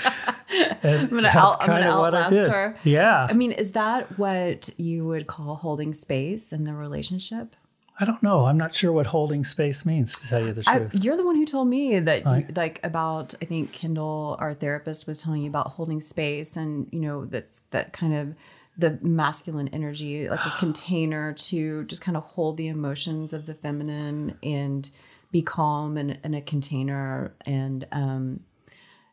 and 0.83 1.01
I'm 1.01 1.09
going 1.09 1.23
to 1.23 1.37
out, 1.37 1.69
outlast 1.69 2.35
her. 2.35 2.75
Yeah. 2.83 3.27
I 3.29 3.33
mean, 3.33 3.51
is 3.53 3.71
that 3.73 4.17
what 4.17 4.69
you 4.77 5.05
would 5.05 5.27
call 5.27 5.55
holding 5.55 5.93
space 5.93 6.51
in 6.51 6.65
the 6.65 6.73
relationship? 6.73 7.55
I 7.99 8.05
don't 8.05 8.23
know. 8.23 8.45
I'm 8.45 8.57
not 8.57 8.73
sure 8.73 8.91
what 8.91 9.07
holding 9.07 9.43
space 9.43 9.85
means 9.85 10.15
to 10.17 10.27
tell 10.27 10.39
you 10.39 10.53
the 10.53 10.63
truth. 10.63 10.95
I, 10.95 10.97
you're 10.99 11.17
the 11.17 11.25
one 11.25 11.35
who 11.35 11.45
told 11.45 11.67
me 11.67 11.99
that, 11.99 12.23
you, 12.25 12.45
like 12.55 12.79
about. 12.83 13.33
I 13.41 13.45
think 13.45 13.73
Kendall, 13.73 14.37
our 14.39 14.53
therapist, 14.53 15.05
was 15.05 15.21
telling 15.21 15.41
you 15.41 15.49
about 15.49 15.67
holding 15.67 15.99
space, 15.99 16.55
and 16.55 16.87
you 16.91 16.99
know 16.99 17.25
that's 17.25 17.61
that 17.71 17.91
kind 17.91 18.15
of 18.15 18.35
the 18.77 18.97
masculine 19.01 19.67
energy, 19.69 20.29
like 20.29 20.45
a 20.45 20.49
container 20.59 21.33
to 21.33 21.83
just 21.85 22.01
kind 22.01 22.15
of 22.15 22.23
hold 22.23 22.55
the 22.55 22.69
emotions 22.69 23.33
of 23.33 23.45
the 23.45 23.53
feminine 23.53 24.37
and 24.41 24.89
be 25.31 25.41
calm 25.41 25.97
and 25.97 26.17
in 26.23 26.33
a 26.33 26.41
container 26.41 27.33
and 27.45 27.85
um 27.91 28.39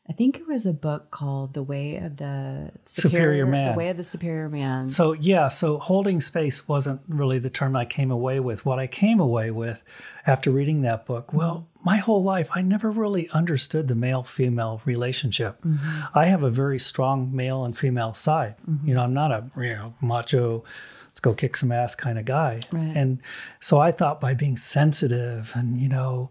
I 0.09 0.13
think 0.13 0.37
it 0.37 0.47
was 0.47 0.67
a 0.67 0.73
book 0.73 1.11
called 1.11 1.55
The 1.55 1.65
Way 1.65 1.97
of 1.97 2.17
the 2.17 2.71
Superior, 2.85 3.45
Superior, 3.45 3.47
Man. 3.47 3.73
The 3.73 3.79
Way 3.79 3.89
of 3.89 3.97
the 3.97 4.05
Superior 4.05 4.49
Man. 4.49 4.89
So, 4.89 5.13
yeah, 5.13 5.49
so 5.49 5.79
holding 5.79 6.21
space 6.21 6.69
wasn't 6.69 7.01
really 7.09 7.41
the 7.41 7.51
term 7.51 7.75
I 7.75 7.85
came 7.85 8.13
away 8.13 8.39
with. 8.39 8.65
What 8.65 8.79
I 8.79 8.87
came 8.87 9.19
away 9.19 9.51
with 9.51 9.83
after 10.25 10.53
reading 10.53 10.83
that 10.83 11.07
book, 11.07 11.33
well, 11.33 11.69
my 11.85 11.97
whole 11.97 12.23
life, 12.23 12.51
I 12.55 12.63
never 12.63 12.91
really 12.91 13.29
understood 13.31 13.89
the 13.89 13.97
male 13.97 14.23
female 14.23 14.81
relationship. 14.85 15.61
Mm-hmm. 15.63 16.19
I 16.19 16.27
have 16.27 16.45
a 16.45 16.51
very 16.51 16.79
strong 16.79 17.35
male 17.35 17.65
and 17.65 17.77
female 17.77 18.15
side. 18.15 18.55
Mm-hmm. 18.69 18.89
You 18.89 18.95
know, 18.95 19.03
I'm 19.03 19.15
not 19.15 19.33
a, 19.33 19.45
you 19.57 19.75
know, 19.75 19.95
macho, 20.01 20.63
let's 21.09 21.19
go 21.19 21.35
kick 21.35 21.57
some 21.57 21.73
ass 21.73 21.97
kind 21.97 22.19
of 22.19 22.25
guy. 22.25 22.61
Right. 22.71 22.93
And 22.95 23.21
so 23.59 23.81
I 23.81 23.91
thought 23.91 24.21
by 24.21 24.35
being 24.35 24.57
sensitive 24.57 25.51
and, 25.57 25.81
you 25.81 25.89
know, 25.89 26.31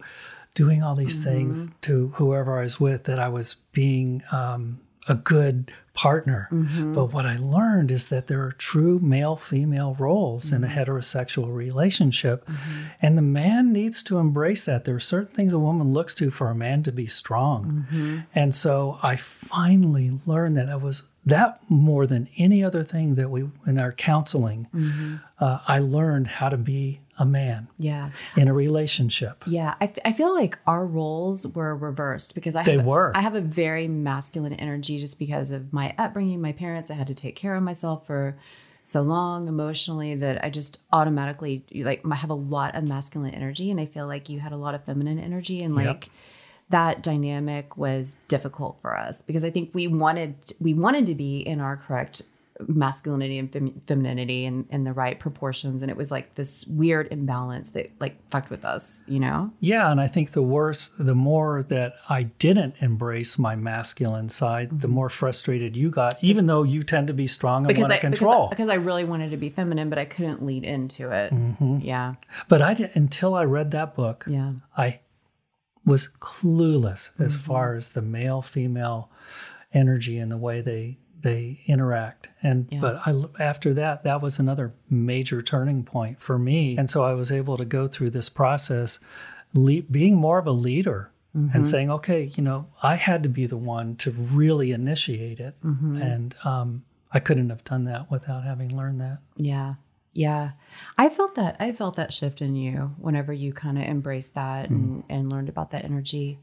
doing 0.56 0.82
all 0.82 0.96
these 0.96 1.22
mm-hmm. 1.22 1.30
things 1.30 1.70
to 1.82 2.08
whoever 2.16 2.58
I 2.60 2.64
was 2.64 2.80
with 2.80 3.04
that 3.04 3.20
I 3.20 3.30
was 3.30 3.56
being 3.72 4.24
um, 4.32 4.80
a 5.08 5.14
good 5.14 5.72
partner. 5.94 6.50
But 6.94 7.14
what 7.14 7.26
I 7.26 7.38
learned 7.38 7.90
is 7.90 8.08
that 8.10 8.28
there 8.28 8.42
are 8.42 8.52
true 8.52 9.00
male 9.00 9.36
female 9.38 9.96
roles 9.98 10.52
in 10.52 10.64
a 10.64 10.68
heterosexual 10.68 11.54
relationship. 11.54 12.50
And 13.02 13.18
the 13.18 13.22
man 13.22 13.72
needs 13.72 14.04
to 14.04 14.18
embrace 14.18 14.66
that. 14.66 14.84
There 14.84 14.96
are 14.96 15.00
certain 15.00 15.34
things 15.34 15.54
a 15.54 15.60
woman 15.60 15.94
looks 15.94 16.14
to 16.16 16.32
for 16.32 16.50
a 16.50 16.56
man 16.56 16.84
to 16.84 16.92
be 16.92 17.08
strong. 17.08 17.86
And 18.36 18.54
so 18.54 19.00
I 19.04 19.16
finally 19.16 20.12
learned 20.26 20.58
that 20.58 20.68
that 20.68 20.82
was 20.82 21.04
that 21.26 21.60
more 21.70 22.06
than 22.06 22.28
any 22.38 22.64
other 22.64 22.84
thing 22.84 23.16
that 23.16 23.30
we 23.30 23.50
in 23.66 23.80
our 23.80 23.94
counseling, 23.94 24.68
uh, 25.40 25.60
I 25.68 25.80
learned 25.80 26.28
how 26.28 26.50
to 26.50 26.58
be 26.58 27.00
a 27.18 27.26
man 27.26 27.68
Yeah. 27.78 28.10
in 28.36 28.48
a 28.48 28.54
relationship. 28.54 29.44
Yeah, 29.48 29.76
I, 29.80 29.86
f- 29.86 30.00
I 30.04 30.12
feel 30.14 30.34
like 30.34 30.58
our 30.68 30.86
roles 30.86 31.48
were 31.48 31.76
reversed 31.76 32.36
because 32.36 32.56
I 32.56 32.64
They 32.64 32.78
have, 32.78 32.86
were. 32.86 33.12
I 33.16 33.22
have 33.22 33.36
a 33.36 33.42
very 33.42 33.88
masculine 33.88 34.54
energy 34.54 35.00
just 35.00 35.18
because 35.18 35.52
of 35.52 35.72
my 35.72 35.94
upbringing, 35.98 36.42
my 36.42 36.52
parents. 36.52 36.92
I 36.92 36.96
had 36.96 37.08
to 37.08 37.14
take 37.16 37.36
care 37.36 37.56
of 37.56 37.64
myself 37.64 38.06
for 38.06 38.38
so 38.84 39.02
long 39.02 39.48
emotionally 39.48 40.14
that 40.16 40.44
I 40.44 40.50
just 40.50 40.80
automatically 40.94 41.64
like 41.74 42.02
I 42.10 42.16
have 42.16 42.30
a 42.30 42.34
lot 42.36 42.76
of 42.76 42.84
masculine 42.84 43.34
energy, 43.34 43.72
and 43.72 43.80
I 43.80 43.86
feel 43.86 44.08
like 44.08 44.28
you 44.30 44.40
had 44.42 44.52
a 44.52 44.58
lot 44.58 44.76
of 44.76 44.84
feminine 44.84 45.18
energy, 45.20 45.64
and 45.64 45.76
Yep. 45.76 45.86
like 45.86 46.10
that 46.70 47.02
dynamic 47.04 47.78
was 47.78 48.18
difficult 48.28 48.78
for 48.82 48.98
us 48.98 49.22
because 49.22 49.44
I 49.44 49.52
think 49.52 49.70
we 49.74 49.88
wanted 49.88 50.36
we 50.60 50.74
wanted 50.74 51.06
to 51.08 51.16
be 51.16 51.40
in 51.40 51.60
our 51.62 51.78
correct 51.78 52.24
masculinity 52.68 53.38
and 53.38 53.52
fem- 53.52 53.82
femininity 53.86 54.46
and 54.46 54.66
in 54.70 54.86
the 54.86 54.94
right 54.94 55.20
proportions 55.20 55.82
and 55.82 55.92
it 55.92 55.98
was 55.98 56.10
like 56.10 56.36
this 56.36 56.66
weird 56.68 57.06
imbalance 57.12 57.72
that 57.72 57.92
like 58.00 58.16
fucked 58.32 58.50
with 58.50 58.64
us 58.64 59.04
you 59.08 59.20
know 59.20 59.52
Yeah, 59.60 59.92
and 59.92 60.00
I 60.00 60.08
think 60.08 60.32
the 60.32 60.42
worse, 60.42 60.92
the 60.98 61.16
more 61.16 61.64
that 61.68 61.96
I 62.08 62.24
didn't 62.24 62.76
embrace 62.80 63.38
my 63.38 63.56
masculine 63.58 64.30
side, 64.30 64.80
the 64.82 64.88
more 64.88 65.10
frustrated 65.10 65.76
you 65.76 65.90
got, 65.90 66.18
even 66.24 66.48
though 66.48 66.64
you 66.64 66.84
tend 66.84 67.08
to 67.08 67.14
be 67.14 67.28
strong 67.28 67.64
and 67.64 67.68
because 67.68 67.82
want 67.84 67.94
I 67.94 67.96
to 67.98 68.02
control. 68.02 68.48
Because, 68.48 68.68
because 68.68 68.70
I 68.70 68.76
really 68.76 69.04
wanted 69.04 69.32
to 69.32 69.38
be 69.38 69.50
feminine, 69.50 69.90
but 69.90 70.00
I 70.00 70.06
couldn't 70.06 70.46
lead 70.46 70.64
into 70.64 71.12
it. 71.12 71.34
Mm-hmm. 71.34 71.80
Yeah, 71.82 72.16
but 72.48 72.62
I 72.62 72.74
did, 72.74 72.92
until 72.96 73.36
I 73.36 73.44
read 73.44 73.72
that 73.72 73.96
book, 73.96 74.24
yeah, 74.28 74.54
I 74.78 75.00
was 75.86 76.08
clueless 76.20 77.12
as 77.20 77.36
Mm-hmm. 77.36 77.46
far 77.46 77.76
as 77.76 77.90
the 77.90 78.02
male 78.02 78.42
female 78.42 79.10
energy 79.74 80.18
and 80.18 80.32
the 80.32 80.38
way 80.38 80.62
they 80.62 80.98
they 81.26 81.60
interact 81.74 82.30
and 82.42 82.68
Yeah. 82.72 82.80
but 82.86 82.94
I 83.06 83.12
after 83.52 83.74
that 83.82 84.04
that 84.04 84.22
was 84.22 84.40
another 84.40 84.68
major 84.90 85.42
turning 85.42 85.84
point 85.84 86.22
for 86.22 86.38
me 86.40 86.78
and 86.78 86.88
so 86.90 87.04
I 87.04 87.14
was 87.22 87.32
able 87.32 87.58
to 87.58 87.66
go 87.66 87.88
through 87.88 88.12
this 88.12 88.30
process 88.30 89.00
le- 89.54 89.82
being 90.00 90.16
more 90.16 90.38
of 90.40 90.48
a 90.48 90.52
leader 90.70 91.12
Mm-hmm. 91.36 91.54
and 91.58 91.68
saying 91.68 91.90
okay 91.92 92.32
you 92.38 92.42
know 92.44 92.68
I 92.82 92.96
had 92.96 93.22
to 93.24 93.30
be 93.30 93.46
the 93.46 93.58
one 93.78 93.98
to 94.04 94.12
really 94.12 94.72
initiate 94.72 95.40
it 95.48 95.56
Mm-hmm. 95.62 96.02
and 96.02 96.36
um, 96.46 96.70
I 97.12 97.20
couldn't 97.20 97.50
have 97.50 97.64
done 97.66 97.84
that 97.92 98.10
without 98.10 98.44
having 98.46 98.70
learned 98.80 99.02
that 99.02 99.18
yeah, 99.36 99.74
yeah. 100.14 100.52
I 100.98 101.10
felt 101.10 101.36
that. 101.36 101.58
I 101.60 101.74
felt 101.74 101.98
that 101.98 102.14
shift 102.14 102.42
in 102.42 102.56
you 102.56 102.96
whenever 102.98 103.34
you 103.34 103.52
kind 103.52 103.78
of 103.78 103.84
embraced 103.84 104.34
that 104.36 104.70
and, 104.70 105.04
and 105.10 105.30
learned 105.30 105.50
about 105.50 105.72
that 105.72 105.84
energy. 105.84 106.40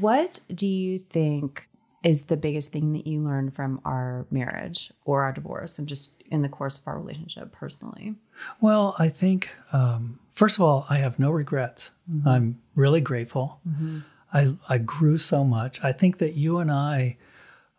What 0.00 0.40
do 0.54 0.66
you 0.66 0.98
think 1.08 1.66
is 2.02 2.24
the 2.24 2.36
biggest 2.36 2.72
thing 2.72 2.92
that 2.92 3.06
you 3.06 3.20
learned 3.20 3.54
from 3.54 3.80
our 3.84 4.26
marriage 4.30 4.92
or 5.04 5.22
our 5.22 5.32
divorce, 5.32 5.78
and 5.78 5.88
just 5.88 6.22
in 6.30 6.42
the 6.42 6.48
course 6.48 6.78
of 6.78 6.86
our 6.86 6.98
relationship 6.98 7.52
personally? 7.52 8.14
Well, 8.60 8.96
I 8.98 9.08
think 9.08 9.50
um, 9.72 10.18
first 10.32 10.56
of 10.56 10.62
all, 10.62 10.86
I 10.88 10.96
have 10.98 11.18
no 11.18 11.30
regrets. 11.30 11.90
I'm 12.24 12.60
really 12.74 13.00
grateful. 13.00 13.60
I 14.32 14.54
I 14.68 14.78
grew 14.78 15.16
so 15.16 15.44
much. 15.44 15.82
I 15.82 15.92
think 15.92 16.18
that 16.18 16.34
you 16.34 16.58
and 16.58 16.70
I, 16.70 17.16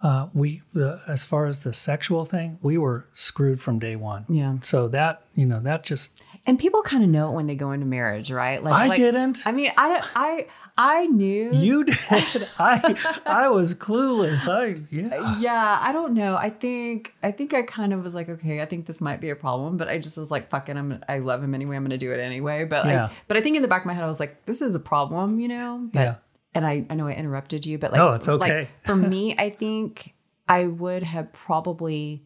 uh, 0.02 0.28
we 0.34 0.62
uh, 0.76 0.98
as 1.08 1.26
far 1.26 1.46
as 1.48 1.60
the 1.60 1.74
sexual 1.74 2.26
thing, 2.26 2.60
we 2.62 2.78
were 2.78 3.08
screwed 3.14 3.62
from 3.62 3.80
day 3.80 3.96
one. 3.96 4.26
Yeah. 4.30 4.58
So 4.62 4.88
that 4.90 5.24
you 5.36 5.46
know 5.46 5.60
that 5.62 5.84
just 5.84 6.22
And 6.48 6.58
people 6.58 6.82
kind 6.82 7.04
of 7.04 7.10
know 7.10 7.30
it 7.30 7.34
when 7.34 7.46
they 7.48 7.56
go 7.56 7.72
into 7.72 7.86
marriage, 7.86 8.32
right? 8.32 8.64
Like 8.64 8.74
I 8.74 8.88
like- 8.88 8.98
didn't. 8.98 9.46
I 9.46 9.52
mean, 9.52 9.72
I 9.78 9.88
don't. 9.90 10.06
I 10.16 10.48
I 10.78 11.06
knew 11.08 11.52
you 11.54 11.84
did. 11.84 11.98
I 12.60 13.20
I 13.26 13.48
was 13.58 13.76
clueless. 13.76 14.48
I 14.48 14.82
yeah. 14.90 15.38
yeah 15.40 15.78
i 15.82 15.92
don't 15.92 16.14
know 16.14 16.36
i 16.36 16.50
think 16.50 17.14
i 17.22 17.30
think 17.32 17.54
i 17.54 17.62
kind 17.62 17.94
of 17.94 18.04
was 18.04 18.16
like 18.16 18.30
okay 18.30 18.62
i 18.62 18.66
think 18.66 18.86
this 18.86 19.02
might 19.02 19.20
be 19.20 19.30
a 19.30 19.36
problem 19.36 19.76
but 19.78 19.88
i 19.90 19.98
just 20.00 20.18
was 20.18 20.32
like 20.32 20.50
fucking, 20.50 20.78
it 20.78 20.80
i'm 20.80 21.04
i 21.10 21.20
love 21.20 21.44
him 21.44 21.54
anyway 21.54 21.76
i'm 21.76 21.84
gonna 21.84 21.98
do 21.98 22.12
it 22.14 22.20
anyway 22.20 22.64
but 22.64 22.86
Yeah. 22.86 23.08
I, 23.08 23.12
but 23.28 23.36
i 23.38 23.42
think 23.42 23.58
in 23.58 23.62
the 23.62 23.68
back 23.68 23.82
of 23.82 23.86
my 23.86 23.94
head 23.94 24.04
i 24.04 24.08
was 24.08 24.20
like 24.20 24.46
this 24.46 24.62
is 24.62 24.74
a 24.74 24.80
problem 24.80 25.40
you 25.40 25.48
know 25.50 25.90
but 25.92 26.00
Yeah. 26.00 26.16
and 26.56 26.66
i 26.66 26.86
i 26.90 26.96
know 26.96 27.08
i 27.08 27.14
interrupted 27.14 27.66
you 27.66 27.78
but 27.78 27.92
like 27.92 28.00
No, 28.00 28.14
it's 28.14 28.28
like, 28.28 28.42
okay. 28.52 28.70
for 28.86 28.96
me 29.14 29.36
i 29.38 29.50
think 29.50 30.14
i 30.48 30.66
would 30.66 31.04
have 31.04 31.32
probably 31.34 32.24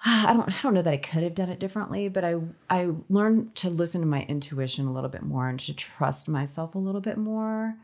I 0.04 0.32
don't 0.32 0.48
I 0.48 0.62
don't 0.62 0.74
know 0.74 0.82
that 0.82 0.92
I 0.94 0.96
could 0.98 1.22
have 1.22 1.34
done 1.34 1.50
it 1.50 1.58
differently, 1.60 2.08
but 2.08 2.24
I 2.24 2.36
I 2.68 2.90
learned 3.08 3.54
to 3.56 3.70
listen 3.70 4.00
to 4.00 4.06
my 4.06 4.22
intuition 4.22 4.86
a 4.86 4.92
little 4.92 5.10
bit 5.10 5.22
more 5.22 5.48
and 5.48 5.60
to 5.60 5.74
trust 5.74 6.28
myself 6.28 6.74
a 6.74 6.78
little 6.78 7.00
bit 7.00 7.18
more. 7.18 7.76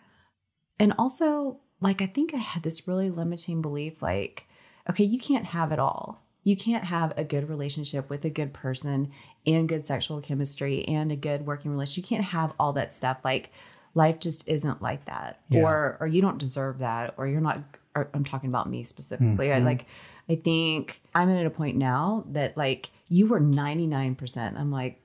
And 0.79 0.93
also, 0.99 1.59
like 1.81 2.01
I 2.03 2.07
think 2.07 2.35
I 2.35 2.39
had 2.39 2.63
this 2.63 2.87
really 2.89 3.11
limiting 3.11 3.63
belief 3.63 4.01
like 4.03 4.47
okay, 4.89 5.05
you 5.05 5.19
can't 5.19 5.47
have 5.47 5.73
it 5.73 5.79
all. 5.79 6.23
You 6.45 6.57
can't 6.57 6.85
have 6.85 7.13
a 7.17 7.25
good 7.25 7.49
relationship 7.49 8.09
with 8.09 8.25
a 8.25 8.31
good 8.31 8.53
person 8.53 9.11
and 9.47 9.69
good 9.69 9.85
sexual 9.85 10.21
chemistry 10.21 10.85
and 10.87 11.11
a 11.11 11.17
good 11.17 11.45
working 11.45 11.73
relationship. 11.73 12.05
You 12.09 12.17
can't 12.17 12.29
have 12.31 12.53
all 12.61 12.73
that 12.75 12.93
stuff 12.93 13.19
like 13.25 13.51
life 13.95 14.21
just 14.21 14.47
isn't 14.47 14.81
like 14.81 15.07
that 15.07 15.41
Yeah. 15.49 15.63
or 15.63 15.97
or 16.01 16.07
you 16.07 16.23
don't 16.23 16.39
deserve 16.39 16.79
that 16.79 17.15
or 17.17 17.27
you're 17.27 17.41
not 17.41 17.63
or 17.97 18.09
I'm 18.15 18.25
talking 18.25 18.49
about 18.51 18.69
me 18.71 18.85
specifically. 18.85 19.53
I 19.53 19.59
like 19.59 19.87
I 20.29 20.37
think 20.37 21.01
I'm 21.15 21.29
at 21.31 21.47
a 21.47 21.51
point 21.51 21.77
now 21.77 22.25
that 22.31 22.57
like 22.57 22.91
you 23.09 23.27
were 23.27 23.41
99%. 23.41 24.59
I'm 24.59 24.71
like 24.71 25.01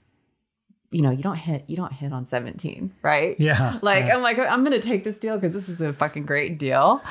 you 0.92 1.02
know, 1.02 1.10
you 1.12 1.24
don't 1.24 1.38
hit 1.38 1.64
you 1.68 1.78
don't 1.78 1.94
hit 1.94 2.12
on 2.12 2.26
17, 2.26 2.94
right? 3.02 3.36
Yeah, 3.40 3.80
Like 3.82 4.06
yeah. 4.08 4.16
I'm 4.16 4.22
like 4.22 4.38
I'm 4.38 4.64
going 4.66 4.80
to 4.80 4.86
take 4.88 5.04
this 5.06 5.20
deal 5.20 5.40
cuz 5.40 5.54
this 5.54 5.70
is 5.70 5.80
a 5.82 5.94
fucking 5.94 6.26
great 6.26 6.60
deal. 6.60 7.02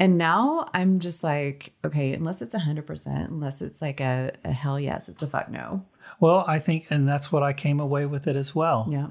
And 0.00 0.16
now 0.18 0.68
I'm 0.74 0.98
just 1.00 1.24
like, 1.24 1.72
okay, 1.84 2.12
unless 2.12 2.40
it's 2.40 2.54
100%, 2.54 3.28
unless 3.28 3.60
it's 3.62 3.82
like 3.82 4.00
a, 4.00 4.32
a 4.44 4.52
hell 4.52 4.78
yes, 4.78 5.08
it's 5.08 5.22
a 5.22 5.26
fuck 5.26 5.50
no. 5.50 5.84
Well, 6.20 6.44
I 6.46 6.58
think, 6.60 6.86
and 6.90 7.06
that's 7.08 7.30
what 7.32 7.42
I 7.42 7.52
came 7.52 7.80
away 7.80 8.06
with 8.06 8.26
it 8.28 8.36
as 8.36 8.54
well. 8.54 8.86
Yeah. 8.90 9.08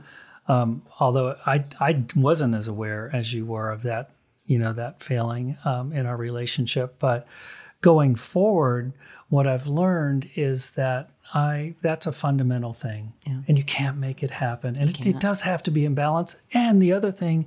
um, 0.48 0.84
although 1.00 1.36
I 1.46 1.66
I 1.80 2.04
wasn't 2.16 2.56
as 2.56 2.68
aware 2.70 3.10
as 3.14 3.34
you 3.34 3.46
were 3.46 3.70
of 3.70 3.84
that, 3.84 4.12
you 4.48 4.58
know, 4.58 4.74
that 4.74 5.04
failing 5.04 5.58
um, 5.66 5.92
in 5.92 6.06
our 6.06 6.18
relationship. 6.18 6.96
But 7.00 7.28
going 7.82 8.16
forward, 8.16 8.94
what 9.30 9.46
I've 9.46 9.68
learned 9.68 10.30
is 10.36 10.72
that 10.72 11.12
I 11.34 11.76
that's 11.82 12.08
a 12.08 12.12
fundamental 12.12 12.74
thing, 12.74 13.14
Yeah. 13.26 13.42
and 13.48 13.58
you 13.58 13.64
can't 13.64 13.98
make 13.98 14.24
it 14.24 14.32
happen, 14.32 14.78
and 14.78 14.90
it, 14.90 15.06
it 15.06 15.20
does 15.20 15.42
have 15.42 15.62
to 15.64 15.72
be 15.72 15.86
in 15.86 15.94
balance. 15.94 16.42
And 16.54 16.82
the 16.82 16.94
other 16.94 17.12
thing, 17.12 17.46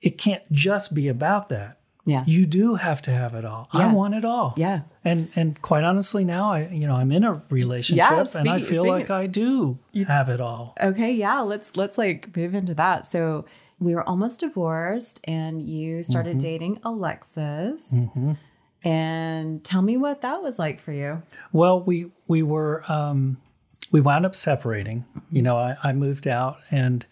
it 0.00 0.18
can't 0.18 0.42
just 0.52 0.94
be 0.94 1.08
about 1.08 1.48
that. 1.48 1.78
Yeah. 2.04 2.24
You 2.26 2.46
do 2.46 2.74
have 2.74 3.00
to 3.02 3.12
have 3.12 3.32
it 3.34 3.44
all. 3.44 3.68
Yeah. 3.72 3.88
I 3.88 3.92
want 3.92 4.14
it 4.14 4.24
all. 4.24 4.54
Yeah. 4.56 4.80
And 5.04 5.28
and 5.36 5.60
quite 5.62 5.84
honestly, 5.84 6.24
now 6.24 6.52
I 6.52 6.68
you 6.68 6.86
know 6.86 6.96
I'm 6.96 7.12
in 7.12 7.24
a 7.24 7.42
relationship, 7.48 8.34
and 8.34 8.48
I 8.50 8.60
feel 8.60 8.86
like 8.86 9.08
I 9.10 9.26
do 9.26 9.78
have 10.06 10.28
it 10.28 10.40
all. 10.40 10.74
Okay, 10.80 11.12
yeah, 11.12 11.40
let's 11.40 11.76
let's 11.76 11.96
like 11.98 12.36
move 12.36 12.54
into 12.54 12.74
that. 12.74 13.06
So 13.06 13.46
we 13.82 13.94
were 13.94 14.08
almost 14.08 14.40
divorced 14.40 15.20
and 15.24 15.62
you 15.62 16.02
started 16.02 16.38
dating 16.38 16.80
Alexis. 16.84 17.94
And 18.84 19.62
tell 19.62 19.82
me 19.82 19.96
what 19.96 20.22
that 20.22 20.42
was 20.42 20.58
like 20.58 20.80
for 20.80 20.92
you. 20.92 21.22
Well, 21.52 21.80
we 21.82 22.10
we 22.26 22.42
were 22.42 22.82
um, 22.88 23.36
we 23.92 24.00
wound 24.00 24.26
up 24.26 24.34
separating. 24.34 25.04
You 25.30 25.42
know, 25.42 25.56
I, 25.56 25.76
I 25.84 25.92
moved 25.92 26.26
out 26.26 26.58
and 26.70 27.06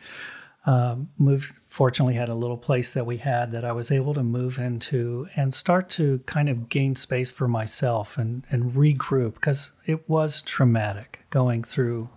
um, 0.67 1.11
moved. 1.17 1.55
Fortunately, 1.69 2.15
had 2.15 2.29
a 2.29 2.35
little 2.35 2.57
place 2.57 2.91
that 2.91 3.07
we 3.07 3.19
had 3.19 3.53
that 3.53 3.65
I 3.65 3.71
was 3.71 3.93
able 3.93 4.15
to 4.15 4.25
move 4.25 4.59
into 4.59 5.29
and 5.37 5.55
start 5.55 5.89
to 5.91 6.19
kind 6.27 6.49
of 6.49 6.69
gain 6.69 6.97
space 6.97 7.31
for 7.31 7.47
myself 7.47 8.19
and 8.19 8.45
and 8.51 8.73
regroup 8.73 9.35
because 9.35 9.73
it 9.87 10.09
was 10.09 10.43
traumatic 10.43 11.21
going 11.31 11.63
through 11.63 12.09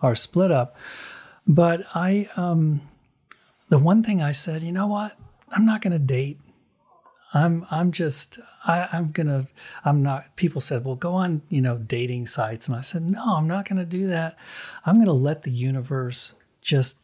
our 0.00 0.14
split 0.14 0.50
up. 0.50 0.74
But 1.46 1.84
I, 1.94 2.28
um, 2.36 2.80
the 3.72 3.78
one 3.78 4.02
thing 4.02 4.20
I 4.20 4.32
said, 4.32 4.62
you 4.62 4.70
know 4.70 4.86
what, 4.86 5.16
I'm 5.50 5.64
not 5.64 5.80
going 5.80 5.94
to 5.94 5.98
date. 5.98 6.38
I'm 7.32 7.66
I'm 7.70 7.90
just 7.90 8.38
I, 8.66 8.86
I'm 8.92 9.12
gonna 9.12 9.48
I'm 9.82 10.02
not 10.02 10.36
people 10.36 10.60
said, 10.60 10.84
well 10.84 10.96
go 10.96 11.14
on, 11.14 11.40
you 11.48 11.62
know, 11.62 11.78
dating 11.78 12.26
sites. 12.26 12.68
And 12.68 12.76
I 12.76 12.82
said, 12.82 13.10
No, 13.10 13.22
I'm 13.24 13.48
not 13.48 13.66
gonna 13.66 13.86
do 13.86 14.08
that. 14.08 14.36
I'm 14.84 14.98
gonna 14.98 15.14
let 15.14 15.44
the 15.44 15.50
universe 15.50 16.34
just 16.60 16.98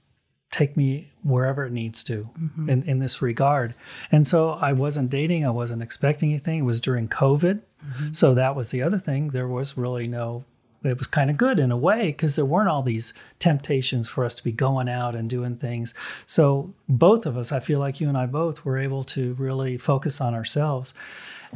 take 0.50 0.76
me 0.76 1.10
wherever 1.22 1.64
it 1.64 1.72
needs 1.72 2.04
to 2.04 2.28
mm-hmm. 2.38 2.68
in, 2.68 2.82
in 2.82 2.98
this 2.98 3.22
regard. 3.22 3.74
And 4.12 4.26
so 4.26 4.50
I 4.50 4.74
wasn't 4.74 5.08
dating, 5.08 5.46
I 5.46 5.50
wasn't 5.50 5.80
expecting 5.80 6.28
anything. 6.28 6.58
It 6.58 6.62
was 6.62 6.82
during 6.82 7.08
COVID. 7.08 7.62
Mm-hmm. 7.62 8.12
So 8.12 8.34
that 8.34 8.54
was 8.54 8.72
the 8.72 8.82
other 8.82 8.98
thing. 8.98 9.28
There 9.28 9.48
was 9.48 9.78
really 9.78 10.06
no 10.06 10.44
it 10.84 10.98
was 10.98 11.06
kind 11.06 11.30
of 11.30 11.36
good 11.36 11.58
in 11.58 11.70
a 11.70 11.76
way 11.76 12.06
because 12.06 12.36
there 12.36 12.44
weren't 12.44 12.68
all 12.68 12.82
these 12.82 13.14
temptations 13.38 14.08
for 14.08 14.24
us 14.24 14.34
to 14.36 14.44
be 14.44 14.52
going 14.52 14.88
out 14.88 15.14
and 15.14 15.28
doing 15.28 15.56
things. 15.56 15.94
So 16.26 16.72
both 16.88 17.26
of 17.26 17.36
us, 17.36 17.52
I 17.52 17.60
feel 17.60 17.80
like 17.80 18.00
you 18.00 18.08
and 18.08 18.16
I 18.16 18.26
both 18.26 18.64
were 18.64 18.78
able 18.78 19.04
to 19.04 19.34
really 19.34 19.76
focus 19.76 20.20
on 20.20 20.34
ourselves. 20.34 20.94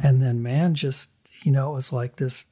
And 0.01 0.21
then, 0.21 0.43
man, 0.43 0.73
just 0.73 1.11
you 1.43 1.51
know, 1.51 1.71
it 1.71 1.73
was 1.73 1.93
like 1.93 2.15
this 2.15 2.45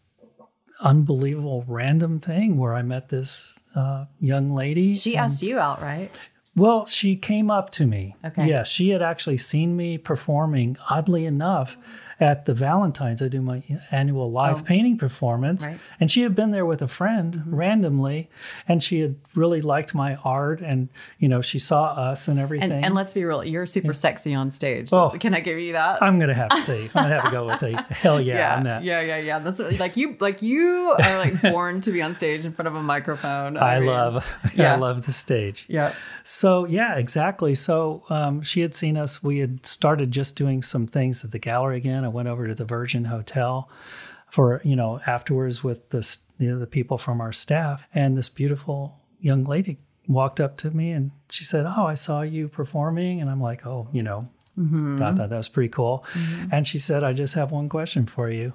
unbelievable 0.82 1.64
random 1.68 2.20
thing 2.20 2.58
where 2.58 2.74
I 2.74 2.82
met 2.82 3.10
this 3.10 3.60
uh, 3.76 4.06
young 4.20 4.48
lady. 4.48 4.94
She 4.94 5.16
and- 5.16 5.26
asked 5.26 5.42
you 5.42 5.60
out, 5.60 5.82
right? 5.82 6.10
well, 6.56 6.86
she 6.86 7.16
came 7.16 7.50
up 7.50 7.70
to 7.72 7.86
me. 7.86 8.16
Okay. 8.26 8.48
Yes, 8.48 8.68
she 8.68 8.90
had 8.90 9.02
actually 9.02 9.38
seen 9.38 9.78
me 9.78 9.98
performing, 9.98 10.78
oddly 10.90 11.26
enough, 11.26 11.78
at 12.22 12.46
the 12.46 12.54
Valentine's. 12.54 13.22
I 13.22 13.28
do 13.28 13.42
my 13.42 13.64
annual 13.92 14.32
live 14.32 14.60
Oh. 14.62 14.64
painting 14.64 14.98
performance. 14.98 15.66
Right. 15.66 15.80
And 16.00 16.10
she 16.12 16.22
had 16.22 16.36
been 16.36 16.52
there 16.52 16.66
with 16.66 16.82
a 16.84 16.88
friend 16.88 17.42
randomly, 17.48 18.30
and 18.68 18.82
she 18.84 19.00
had 19.00 19.16
really 19.36 19.60
liked 19.62 19.96
my 19.96 20.16
art. 20.24 20.62
And, 20.62 20.88
you 21.20 21.28
know, 21.28 21.42
she 21.42 21.58
saw 21.60 21.86
us 21.86 22.28
and 22.28 22.40
everything. 22.40 22.72
And, 22.72 22.86
and 22.86 22.96
let's 22.96 23.12
be 23.14 23.26
real, 23.26 23.44
you're 23.44 23.66
super 23.66 23.94
sexy 23.94 24.34
on 24.36 24.52
stage. 24.52 24.90
Oh. 24.94 25.10
Can 25.20 25.34
I 25.34 25.40
give 25.40 25.60
you 25.60 25.74
that? 25.74 26.02
I'm 26.04 26.20
going 26.20 26.30
to 26.30 26.36
have 26.36 26.50
to 26.50 26.62
see. 26.62 26.90
I'm 26.96 27.04
going 27.04 27.10
to 27.10 27.16
have 27.22 27.24
to 27.26 27.32
go 27.32 27.46
with 27.48 27.64
a 27.64 27.82
hell 27.94 28.22
yeah, 28.22 28.56
on 28.58 28.64
that. 28.66 28.84
yeah, 28.84 29.02
yeah, 29.02 29.18
yeah. 29.18 29.40
That's 29.40 29.60
like 29.80 29.98
you, 29.98 30.16
like 30.20 30.42
you 30.44 30.96
are 31.04 31.18
like 31.18 31.42
born 31.52 31.82
to 31.82 31.92
be 31.92 32.02
on 32.04 32.14
stage 32.14 32.46
in 32.46 32.54
front 32.54 32.68
of 32.68 32.76
a 32.76 32.84
microphone. 32.84 33.58
I 33.58 33.80
mean, 33.80 33.88
love, 33.88 34.30
yeah. 34.54 34.74
I 34.74 34.78
love 34.78 35.06
the 35.08 35.12
stage. 35.14 35.66
Yeah. 35.68 35.94
So 36.24 36.66
yeah, 36.66 36.96
exactly. 36.98 37.56
So 37.56 38.04
um, 38.10 38.44
she 38.44 38.62
had 38.62 38.76
seen 38.76 38.96
us. 38.96 39.24
We 39.24 39.40
had 39.40 39.66
started 39.66 40.12
just 40.12 40.36
doing 40.36 40.62
some 40.62 40.86
things 40.86 41.24
at 41.26 41.32
the 41.32 41.40
gallery 41.40 41.78
again. 41.78 42.06
I 42.06 42.10
went 42.12 42.28
over 42.28 42.48
to 42.48 42.56
the 42.56 42.66
Virgin 42.66 43.06
Hotel 43.06 43.70
for 44.30 44.62
you 44.64 44.76
know 44.76 45.02
afterwards 45.06 45.64
with 45.64 45.90
the 45.90 46.18
you 46.38 46.50
know, 46.50 46.60
the 46.60 46.68
people 46.68 46.98
from 46.98 47.22
our 47.22 47.34
staff, 47.34 47.86
and 47.94 48.18
this 48.18 48.30
beautiful 48.30 49.00
young 49.20 49.44
lady 49.44 49.78
walked 50.08 50.40
up 50.40 50.58
to 50.58 50.72
me 50.72 50.92
and 50.92 51.12
she 51.30 51.44
said, 51.44 51.66
"Oh, 51.66 51.86
I 51.86 51.96
saw 51.96 52.22
you 52.22 52.48
performing," 52.48 53.22
and 53.22 53.30
I'm 53.30 53.42
like, 53.42 53.66
"Oh, 53.66 53.88
you 53.92 54.04
know." 54.04 54.30
Mm-hmm. 54.58 54.98
Thought 54.98 55.16
that 55.16 55.30
that 55.30 55.38
was 55.38 55.50
pretty 55.50 55.70
cool. 55.70 56.06
Mm-hmm. 56.14 56.50
And 56.52 56.68
she 56.68 56.78
said, 56.78 57.06
I 57.06 57.14
just 57.14 57.36
have 57.36 57.52
one 57.52 57.70
question 57.70 58.06
for 58.06 58.30
you. 58.30 58.54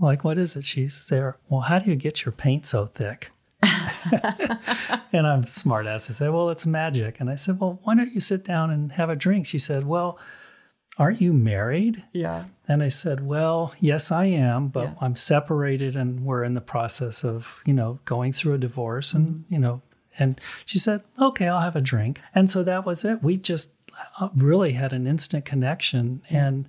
I'm 0.00 0.06
like, 0.06 0.24
what 0.24 0.38
is 0.38 0.56
it? 0.56 0.64
She's 0.64 1.06
there. 1.08 1.36
Well, 1.50 1.60
how 1.60 1.78
do 1.78 1.90
you 1.90 1.96
get 1.96 2.24
your 2.24 2.32
paint 2.32 2.64
so 2.64 2.86
thick? 2.86 3.30
and 5.12 5.26
I'm 5.26 5.46
smart 5.46 5.86
ass. 5.86 6.10
I 6.10 6.12
said, 6.12 6.30
Well, 6.30 6.50
it's 6.50 6.66
magic. 6.66 7.20
And 7.20 7.30
I 7.30 7.36
said, 7.36 7.60
Well, 7.60 7.80
why 7.84 7.94
don't 7.94 8.12
you 8.12 8.20
sit 8.20 8.44
down 8.44 8.70
and 8.70 8.92
have 8.92 9.10
a 9.10 9.16
drink? 9.16 9.46
She 9.46 9.58
said, 9.58 9.86
Well, 9.86 10.18
aren't 10.98 11.20
you 11.20 11.32
married? 11.32 12.02
Yeah. 12.12 12.44
And 12.68 12.82
I 12.82 12.88
said, 12.88 13.26
Well, 13.26 13.74
yes, 13.80 14.10
I 14.12 14.26
am, 14.26 14.68
but 14.68 14.84
Yeah. 14.84 14.94
I'm 15.00 15.16
separated 15.16 15.96
and 15.96 16.24
we're 16.24 16.44
in 16.44 16.54
the 16.54 16.60
process 16.60 17.24
of, 17.24 17.48
you 17.64 17.74
know, 17.74 17.98
going 18.04 18.32
through 18.32 18.54
a 18.54 18.58
divorce 18.58 19.12
and, 19.12 19.26
mm-hmm. 19.26 19.54
you 19.54 19.60
know, 19.60 19.82
and 20.18 20.40
she 20.64 20.78
said, 20.78 21.02
Okay, 21.20 21.48
I'll 21.48 21.60
have 21.60 21.76
a 21.76 21.80
drink. 21.80 22.20
And 22.34 22.48
so 22.48 22.62
that 22.62 22.86
was 22.86 23.04
it. 23.04 23.22
We 23.22 23.36
just 23.36 23.70
uh, 24.20 24.28
really 24.36 24.72
had 24.72 24.92
an 24.92 25.06
instant 25.06 25.44
connection. 25.44 26.22
And, 26.30 26.66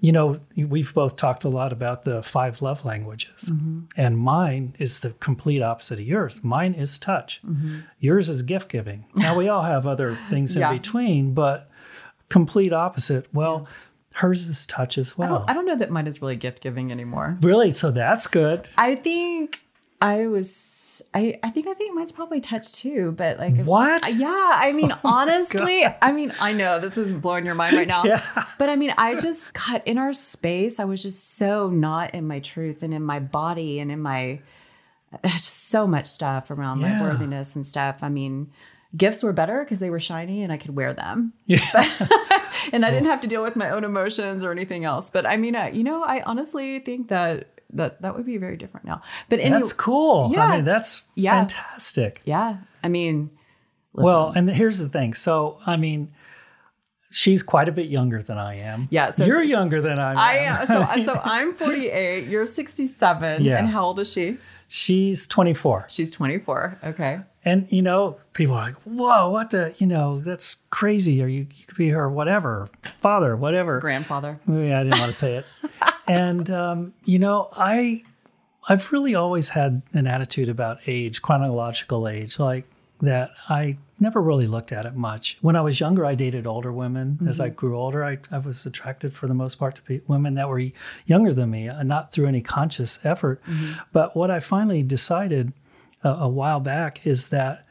you 0.00 0.12
know, 0.12 0.38
we've 0.54 0.92
both 0.92 1.16
talked 1.16 1.44
a 1.44 1.48
lot 1.48 1.72
about 1.72 2.04
the 2.04 2.22
five 2.22 2.60
love 2.60 2.84
languages, 2.84 3.50
mm-hmm. 3.50 3.84
and 3.96 4.18
mine 4.18 4.76
is 4.78 4.98
the 5.00 5.10
complete 5.12 5.62
opposite 5.62 5.98
of 5.98 6.04
yours. 6.06 6.44
Mine 6.44 6.74
is 6.74 6.98
touch, 6.98 7.40
mm-hmm. 7.42 7.78
yours 8.00 8.28
is 8.28 8.42
gift 8.42 8.68
giving. 8.68 9.06
Now, 9.16 9.34
we 9.34 9.48
all 9.48 9.62
have 9.62 9.88
other 9.88 10.18
things 10.28 10.56
Yeah. 10.56 10.70
in 10.70 10.76
between, 10.76 11.32
but 11.32 11.70
complete 12.34 12.72
opposite. 12.72 13.26
Well, 13.32 13.66
hers 14.14 14.46
is 14.46 14.66
touch 14.66 14.98
as 14.98 15.12
I 15.12 15.14
well. 15.16 15.38
don't, 15.38 15.50
I 15.50 15.52
don't 15.54 15.66
know 15.66 15.76
that 15.76 15.90
mine 15.90 16.06
is 16.06 16.20
really 16.20 16.36
gift 16.36 16.60
giving 16.62 16.90
anymore. 16.92 17.36
Really? 17.40 17.72
So 17.72 17.90
that's 17.90 18.26
good. 18.26 18.66
I 18.76 18.94
think 18.96 19.64
I 20.00 20.26
was. 20.26 20.80
I, 21.12 21.40
I 21.42 21.50
think 21.50 21.66
I 21.66 21.74
think 21.74 21.92
mine's 21.96 22.12
probably 22.12 22.40
touch 22.40 22.72
too, 22.72 23.12
but 23.16 23.38
like 23.38 23.54
if- 23.56 23.66
What? 23.66 24.02
Oh 24.04 24.08
Yeah, 24.14 24.50
I 24.66 24.70
mean, 24.72 24.92
oh 24.96 24.98
honestly, 25.02 25.84
I 26.02 26.12
mean, 26.12 26.32
I 26.40 26.52
know 26.52 26.78
this 26.78 26.96
is 26.96 27.12
blowing 27.12 27.44
your 27.46 27.54
mind 27.56 27.74
right 27.76 27.88
now, 27.88 28.04
Yeah. 28.12 28.22
but 28.58 28.68
I 28.68 28.76
mean, 28.76 28.92
I 28.98 29.14
just 29.16 29.54
got 29.54 29.84
in 29.86 29.98
our 29.98 30.12
space. 30.12 30.78
I 30.78 30.84
was 30.84 31.02
just 31.02 31.36
so 31.36 31.68
not 31.70 32.14
in 32.14 32.26
my 32.28 32.38
truth 32.40 32.82
and 32.84 32.92
in 32.94 33.02
my 33.02 33.18
body 33.20 33.80
and 33.80 33.90
in 33.90 34.00
my 34.00 34.40
just 35.24 35.68
so 35.68 35.86
much 35.86 36.06
stuff 36.06 36.50
around 36.50 36.80
Yeah. 36.80 36.98
my 36.98 37.02
worthiness 37.02 37.56
and 37.56 37.64
stuff. 37.66 37.96
I 38.02 38.08
mean, 38.08 38.50
gifts 38.96 39.22
were 39.22 39.32
better 39.32 39.64
because 39.64 39.80
they 39.80 39.90
were 39.90 40.00
shiny 40.00 40.42
and 40.42 40.52
I 40.52 40.56
could 40.56 40.74
wear 40.76 40.92
them, 40.94 41.32
Yeah. 41.46 41.58
and 42.72 42.84
I 42.84 42.90
didn't 42.90 43.06
have 43.06 43.20
to 43.22 43.28
deal 43.28 43.42
with 43.42 43.56
my 43.56 43.70
own 43.70 43.84
emotions 43.84 44.44
or 44.44 44.52
anything 44.52 44.84
else. 44.84 45.10
But 45.10 45.26
I 45.26 45.36
mean, 45.36 45.56
uh, 45.56 45.70
you 45.72 45.84
know, 45.84 46.02
I 46.02 46.22
honestly 46.22 46.78
think 46.80 47.08
that 47.08 47.48
that 47.70 48.02
that 48.02 48.14
would 48.14 48.24
be 48.26 48.36
very 48.36 48.56
different 48.56 48.86
now. 48.86 49.02
But 49.28 49.40
anyway, 49.40 49.58
That's 49.58 49.72
cool. 49.72 50.30
Yeah. 50.32 50.44
I 50.46 50.56
mean, 50.56 50.64
that's 50.64 51.02
Yeah. 51.16 51.32
fantastic. 51.40 52.20
yeah, 52.24 52.58
I 52.82 52.88
mean, 52.88 53.30
Well, 53.92 54.32
and 54.34 54.48
here's 54.48 54.78
the 54.78 54.88
thing. 54.88 55.14
So, 55.14 55.58
I 55.66 55.76
mean, 55.76 56.12
she's 57.10 57.42
quite 57.42 57.68
a 57.68 57.72
bit 57.72 57.86
younger 57.86 58.22
than 58.22 58.38
I 58.38 58.58
am. 58.60 58.88
Yeah, 58.90 59.10
so 59.10 59.24
you're 59.24 59.42
younger 59.42 59.80
than 59.80 59.98
I 59.98 60.10
am. 60.12 60.18
I 60.18 60.32
am. 60.38 60.66
So, 60.66 61.02
so 61.14 61.20
I'm 61.24 61.54
48. 61.54 62.28
You're 62.28 62.46
67. 62.46 63.42
Yeah. 63.44 63.56
And 63.58 63.68
how 63.68 63.84
old 63.84 63.98
is 64.00 64.12
she? 64.12 64.38
She's 64.68 65.26
24. 65.28 65.86
She's 65.88 66.10
24. 66.10 66.78
Okay. 66.84 67.20
And, 67.44 67.70
you 67.70 67.82
know, 67.82 68.16
people 68.32 68.54
are 68.54 68.66
like, 68.66 68.74
whoa, 68.84 69.28
what 69.30 69.50
the, 69.50 69.74
you 69.76 69.86
know, 69.86 70.20
that's 70.20 70.56
crazy. 70.70 71.22
Or 71.22 71.26
you, 71.26 71.46
you 71.54 71.66
could 71.66 71.76
be 71.76 71.90
her 71.90 72.08
whatever, 72.08 72.68
father, 73.00 73.36
whatever. 73.36 73.80
Grandfather. 73.80 74.40
Yeah, 74.48 74.80
I 74.80 74.84
didn't 74.84 74.98
want 74.98 75.10
to 75.10 75.16
say 75.16 75.36
it. 75.36 75.46
and 76.06 76.50
um, 76.50 76.94
you 77.04 77.18
know, 77.18 77.48
I 77.52 78.02
I've 78.68 78.92
really 78.92 79.14
always 79.14 79.50
had 79.50 79.82
an 79.92 80.06
attitude 80.06 80.48
about 80.48 80.80
age, 80.86 81.22
chronological 81.22 82.08
age, 82.08 82.38
like 82.38 82.64
that 83.00 83.32
I 83.48 83.76
never 84.00 84.22
really 84.22 84.46
looked 84.46 84.72
at 84.72 84.86
it 84.86 84.94
much. 84.94 85.36
When 85.42 85.56
I 85.56 85.60
was 85.60 85.80
younger, 85.80 86.06
I 86.06 86.14
dated 86.14 86.46
older 86.46 86.72
women. 86.72 87.18
As 87.28 87.40
I 87.40 87.50
grew 87.50 87.76
older, 87.76 88.04
I, 88.04 88.18
I 88.30 88.38
was 88.38 88.64
attracted 88.64 89.12
for 89.12 89.26
the 89.26 89.34
most 89.34 89.56
part 89.56 89.80
to 89.86 90.00
women 90.06 90.34
that 90.34 90.48
were 90.48 90.62
younger 91.06 91.32
than 91.32 91.50
me, 91.50 91.68
uh, 91.68 91.82
not 91.82 92.12
through 92.12 92.26
any 92.26 92.40
conscious 92.40 92.98
effort. 93.04 93.42
But 93.92 94.16
what 94.16 94.30
I 94.30 94.40
finally 94.40 94.82
decided 94.82 95.52
a, 96.04 96.08
a 96.10 96.28
while 96.28 96.60
back 96.60 97.06
is 97.06 97.28
that 97.28 97.66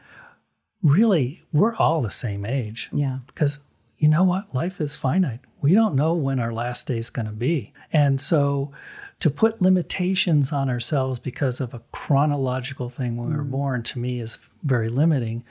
really 0.82 1.42
we're 1.54 1.76
all 1.76 2.02
the 2.02 2.12
same 2.12 2.46
age. 2.46 2.90
Yeah. 2.92 3.20
because 3.28 3.60
you 3.98 4.10
know 4.10 4.24
what? 4.24 4.54
Life 4.54 4.82
is 4.82 4.98
finite. 4.98 5.40
We 5.62 5.74
don't 5.74 5.96
know 5.96 6.14
when 6.14 6.40
our 6.40 6.52
last 6.52 6.88
day 6.88 6.98
is 6.98 7.10
going 7.10 7.28
to 7.28 7.32
be. 7.32 7.72
And 7.94 8.20
so 8.20 8.74
to 9.20 9.30
put 9.30 9.62
limitations 9.62 10.52
on 10.52 10.70
ourselves 10.70 11.20
because 11.20 11.62
of 11.62 11.74
a 11.74 11.82
chronological 11.94 12.90
thing 12.90 13.16
when 13.16 13.30
we 13.30 13.38
were 13.38 13.44
born 13.44 13.82
to 13.84 14.00
me 14.00 14.20
is 14.20 14.40
very 14.64 14.90
limiting. 14.90 15.46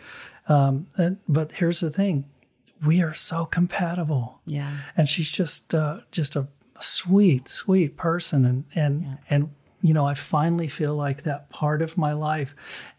Um, 0.48 0.86
and, 0.98 1.16
but 1.26 1.52
here's 1.52 1.80
the 1.80 1.90
thing. 1.90 2.26
We 2.84 3.00
are 3.00 3.14
so 3.14 3.46
compatible. 3.46 4.40
Yeah. 4.44 4.76
and 4.96 5.08
she's 5.08 5.30
just 5.30 5.74
uh, 5.74 6.00
just 6.10 6.36
a 6.36 6.48
sweet 6.80 7.48
sweet 7.48 7.96
person. 7.96 8.44
And 8.44 8.64
and 8.74 9.18
and 9.30 9.54
you 9.82 9.92
know 9.92 10.06
i 10.06 10.14
finally 10.14 10.68
feel 10.68 10.94
like 10.94 11.22
that 11.24 11.50
part 11.50 11.82
of 11.82 11.98
my 11.98 12.12
life. 12.12 12.54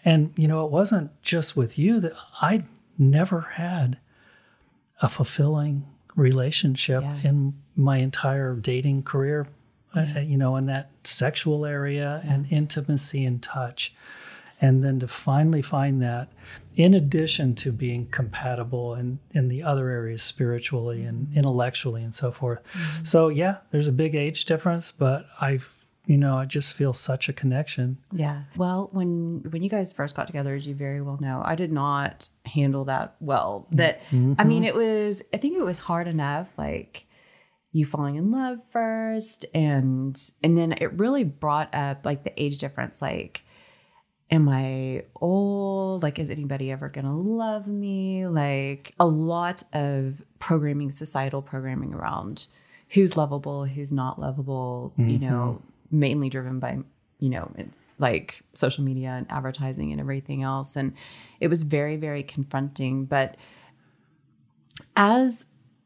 And 0.06 0.34
you 0.36 0.48
know 0.48 0.66
it 0.66 0.72
wasn't 0.72 1.10
just 1.22 1.56
with 1.58 1.78
you 1.80 2.00
that 2.02 2.14
i 2.42 2.64
never 2.98 3.42
had 3.56 3.98
a 5.02 5.10
fulfilling 5.10 5.86
relationship 6.16 7.02
Yeah. 7.04 7.18
in 7.30 7.54
my 7.76 7.98
entire 7.98 8.54
dating 8.56 9.04
career 9.04 9.48
uh, 9.96 10.20
you 10.20 10.38
know 10.38 10.56
in 10.58 10.66
that 10.68 10.90
sexual 11.04 11.66
area 11.66 12.22
and 12.26 12.46
intimacy 12.52 13.26
and 13.26 13.42
touch. 13.42 13.94
And 14.62 14.82
then 14.84 15.00
to 15.02 15.08
finally 15.10 15.62
find 15.62 16.02
that 16.02 16.30
in 16.76 16.94
addition 16.94 17.54
to 17.56 17.72
being 17.72 18.08
compatible 18.08 18.96
in, 18.96 19.20
in 19.32 19.50
the 19.50 19.62
other 19.62 19.90
areas 19.90 20.24
spiritually 20.24 21.04
and 21.04 21.28
intellectually 21.36 22.02
and 22.02 22.16
so 22.16 22.32
forth. 22.32 22.60
So 23.04 23.28
yeah 23.30 23.58
there's 23.72 23.88
a 23.90 23.92
big 23.92 24.16
age 24.16 24.46
difference 24.46 24.92
but 24.92 25.26
i've 25.42 25.70
you 26.06 26.18
know 26.18 26.38
i 26.38 26.46
just 26.46 26.74
feel 26.74 26.94
such 26.94 27.30
a 27.30 27.34
connection 27.34 27.98
Yeah. 28.12 28.44
Well, 28.56 28.90
when 28.92 29.44
when 29.50 29.64
you 29.64 29.70
guys 29.70 29.94
first 29.94 30.16
got 30.16 30.28
together, 30.28 30.54
as 30.56 30.68
you 30.68 30.76
very 30.76 31.02
well 31.02 31.18
know, 31.20 31.42
I 31.44 31.56
did 31.56 31.72
not 31.72 32.30
handle 32.46 32.86
that 32.86 33.16
well. 33.20 33.66
Mm-hmm. 33.68 33.78
That 33.78 34.02
I 34.12 34.44
mean, 34.44 34.64
mm-hmm. 34.64 34.64
it 34.66 34.76
was 34.76 35.24
I 35.34 35.38
think 35.38 35.58
it 35.58 35.64
was 35.64 35.80
hard 35.80 36.08
enough 36.08 36.50
like 36.58 37.06
you 37.72 37.86
falling 37.86 38.16
in 38.16 38.32
love 38.32 38.60
first 38.70 39.46
and 39.54 40.32
and 40.44 40.58
then 40.58 40.74
it 40.74 40.94
really 40.94 41.24
brought 41.24 41.74
up 41.74 42.06
like 42.06 42.24
the 42.24 42.34
age 42.42 42.60
difference 42.60 43.02
like 43.02 43.42
am 44.32 44.50
I 44.50 45.04
old? 45.22 46.02
Like, 46.02 46.18
is 46.18 46.32
anybody 46.32 46.72
ever 46.72 46.90
going 46.90 47.06
to 47.06 47.12
love 47.12 47.68
me? 47.68 48.26
Like, 48.26 48.96
a 49.00 49.06
lot 49.06 49.62
of 49.74 50.24
programming, 50.40 50.90
societal 50.90 51.44
programming 51.44 51.94
around 51.94 52.48
who's 52.90 53.16
lovable, 53.16 53.66
who's 53.66 53.94
not 53.94 54.20
lovable, 54.20 54.94
you 54.98 55.06
mm-hmm. 55.06 55.26
know, 55.26 55.62
mainly 55.94 56.30
driven 56.30 56.60
by, 56.60 56.80
you 57.20 57.30
know, 57.30 57.52
it's 57.58 57.80
like 58.00 58.42
social 58.54 58.84
media 58.84 59.10
and 59.12 59.26
advertising 59.30 59.92
and 59.92 60.02
everything 60.02 60.44
else. 60.44 60.76
And 60.76 60.94
it 61.40 61.48
was 61.48 61.64
very, 61.64 61.96
very 61.96 62.24
confronting. 62.24 63.06
But 63.06 63.38
as 64.96 65.46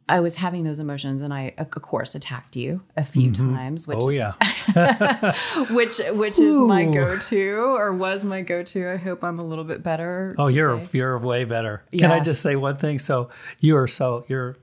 I 0.09 0.21
was 0.21 0.37
having 0.37 0.63
those 0.63 0.79
emotions, 0.79 1.21
and 1.21 1.33
I, 1.33 1.53
of 1.57 1.69
course, 1.69 2.15
attacked 2.15 2.55
you 2.55 2.81
a 2.95 3.03
few 3.03 3.29
mm-hmm. 3.31 3.55
times, 3.55 3.87
which 3.87 3.99
oh 4.01 4.09
yeah. 4.09 4.33
which 5.69 5.99
which 6.11 6.39
is 6.39 6.55
my 6.55 6.85
go-to 6.85 7.75
or 7.75 7.93
was 7.93 8.23
my 8.23 8.41
go-to. 8.41 8.89
I 8.89 8.95
hope 8.95 9.23
I'm 9.23 9.39
a 9.39 9.43
little 9.43 9.65
bit 9.65 9.83
better. 9.83 10.33
Oh, 10.37 10.47
you're 10.47 10.81
you're 10.93 11.17
way 11.19 11.43
better. 11.43 11.83
Can 11.91 12.11
I 12.11 12.21
just 12.21 12.41
say 12.41 12.55
one 12.55 12.77
thing? 12.77 12.99
So 12.99 13.29
you 13.59 13.75
are 13.75 13.87
so 13.87 14.23
you're 14.29 14.55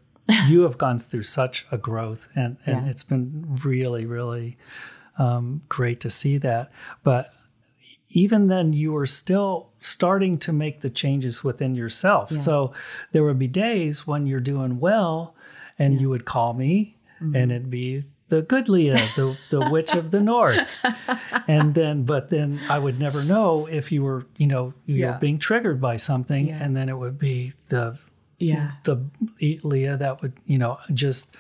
you 0.49 0.63
have 0.63 0.79
gone 0.79 0.99
through 0.99 1.25
such 1.25 1.67
a 1.71 1.77
growth, 1.77 2.29
and 2.35 2.57
and 2.65 2.87
Yeah. 2.87 2.91
it's 2.91 3.05
been 3.05 3.61
really 3.63 4.07
really 4.07 4.57
um, 5.19 5.63
great 5.69 6.01
to 6.01 6.11
see 6.11 6.39
that. 6.39 6.71
But 7.03 7.33
even 8.11 8.47
then, 8.47 8.73
you 8.73 8.93
were 8.93 9.07
still 9.07 9.71
starting 9.79 10.39
to 10.39 10.53
make 10.53 10.81
the 10.83 10.91
changes 10.91 11.43
within 11.43 11.75
yourself. 11.75 12.31
Yeah. 12.31 12.39
So 12.39 12.73
there 13.13 13.25
would 13.25 13.39
be 13.39 13.49
days 13.49 14.07
when 14.07 14.27
you're 14.27 14.41
doing 14.41 14.79
well, 14.79 15.35
and 15.79 16.01
you 16.01 16.09
would 16.11 16.25
call 16.25 16.55
me, 16.55 16.97
Mm-hmm. 17.23 17.37
and 17.37 17.53
it'd 17.53 17.71
be 17.71 18.03
the 18.29 18.43
good 18.43 18.69
Lea, 18.69 18.91
the 19.15 19.37
the 19.51 19.71
witch 19.71 19.95
of 19.95 20.11
the 20.11 20.19
north, 20.19 20.69
and 21.49 21.73
then 21.75 22.03
but 22.03 22.29
then 22.29 22.59
I 22.69 22.77
would 22.81 22.99
never 22.99 23.23
know 23.25 23.67
if 23.67 23.93
you 23.93 24.03
were 24.03 24.27
you 24.37 24.49
know 24.49 24.75
you 24.85 24.97
Yeah. 24.97 25.13
were 25.13 25.19
being 25.19 25.39
triggered 25.39 25.81
by 25.81 25.97
something, 25.97 26.49
Yeah. 26.49 26.59
and 26.63 26.77
then 26.77 26.89
it 26.89 26.99
would 26.99 27.17
be 27.19 27.53
the 27.69 27.97
yeah. 28.41 28.73
the 28.83 28.99
Lea 29.41 29.95
that 29.95 30.23
would 30.23 30.33
you 30.45 30.59
know 30.59 30.79
just 30.93 31.37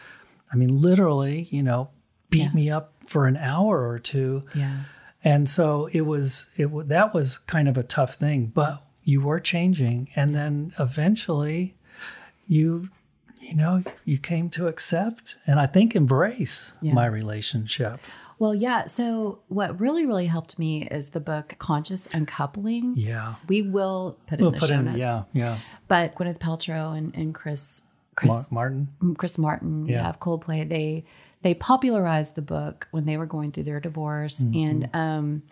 I 0.52 0.56
mean 0.56 0.70
literally 0.70 1.48
you 1.50 1.64
know 1.64 1.90
beat 2.30 2.42
Yeah. 2.42 2.52
me 2.52 2.70
up 2.70 2.92
for 3.14 3.26
an 3.28 3.36
hour 3.36 3.88
or 3.88 3.98
two. 4.00 4.42
Yeah. 4.56 4.78
And 5.22 5.48
so 5.48 5.88
it 5.92 6.00
was 6.02 6.50
it 6.56 6.66
that 6.88 7.14
was 7.14 7.38
kind 7.38 7.68
of 7.68 7.78
a 7.78 7.82
tough 7.84 8.14
thing, 8.16 8.46
but 8.46 8.82
you 9.04 9.20
were 9.20 9.38
changing 9.40 10.08
and 10.16 10.34
then 10.34 10.72
eventually 10.80 11.74
you 12.48 12.88
you 13.40 13.54
know 13.54 13.82
you 14.04 14.18
came 14.18 14.48
to 14.50 14.66
accept 14.66 15.36
and 15.46 15.60
I 15.60 15.66
think 15.66 15.94
embrace 15.94 16.72
Yeah. 16.82 16.94
my 16.94 17.06
relationship. 17.06 18.00
Well, 18.40 18.54
yeah. 18.54 18.86
So 18.86 19.38
what 19.48 19.78
really, 19.80 20.04
really 20.04 20.26
helped 20.26 20.58
me 20.58 20.88
is 20.98 21.10
the 21.10 21.20
book 21.20 21.54
Conscious 21.58 22.08
Uncoupling. 22.12 22.94
Yeah. 22.96 23.36
We 23.48 23.62
will 23.62 24.18
put 24.26 24.40
it 24.40 24.42
We'll 24.42 24.48
in 24.48 24.54
the 24.54 24.60
put 24.60 24.68
show 24.70 24.78
in 24.80 24.84
notes. 24.86 24.98
yeah, 24.98 25.22
yeah. 25.32 25.58
But 25.86 26.16
Gwyneth 26.16 26.40
Paltrow 26.40 26.98
and, 26.98 27.14
and 27.14 27.32
Chris 27.32 27.82
Chris 28.16 28.50
Mar- 28.50 28.70
Martin. 28.70 29.14
Chris 29.16 29.38
Martin 29.38 29.86
Yeah. 29.86 30.02
yeah. 30.02 30.08
of 30.10 30.18
Coldplay, 30.20 30.68
they 30.68 31.04
they 31.44 31.54
popularized 31.54 32.36
the 32.36 32.42
book 32.42 32.88
when 32.90 33.04
they 33.04 33.18
were 33.18 33.26
going 33.26 33.52
through 33.52 33.64
their 33.64 33.78
divorce. 33.78 34.40
And 34.40 34.88
um, 34.94 35.42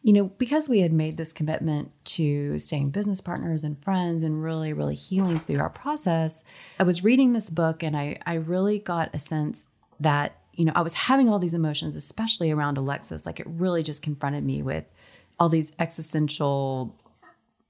you 0.00 0.14
know, 0.14 0.24
because 0.24 0.66
we 0.66 0.80
had 0.80 0.94
made 0.94 1.18
this 1.18 1.32
commitment 1.32 1.92
to 2.04 2.58
staying 2.58 2.90
business 2.90 3.20
partners 3.20 3.62
and 3.62 3.80
friends 3.84 4.24
and 4.24 4.42
really, 4.42 4.72
really 4.72 4.94
healing 4.94 5.40
through 5.40 5.60
our 5.60 5.68
process, 5.68 6.42
I 6.80 6.84
was 6.84 7.04
reading 7.04 7.34
this 7.34 7.50
book 7.50 7.82
and 7.82 7.94
I 7.94 8.18
I 8.24 8.34
really 8.34 8.78
got 8.78 9.14
a 9.14 9.18
sense 9.18 9.66
that, 10.00 10.38
you 10.54 10.64
know, 10.64 10.72
I 10.74 10.80
was 10.80 10.94
having 10.94 11.28
all 11.28 11.38
these 11.38 11.54
emotions, 11.54 11.96
especially 11.96 12.50
around 12.50 12.78
Alexis. 12.78 13.26
Like 13.26 13.38
it 13.38 13.46
really 13.46 13.82
just 13.82 14.02
confronted 14.02 14.44
me 14.44 14.62
with 14.62 14.86
all 15.38 15.50
these 15.50 15.72
existential 15.78 16.96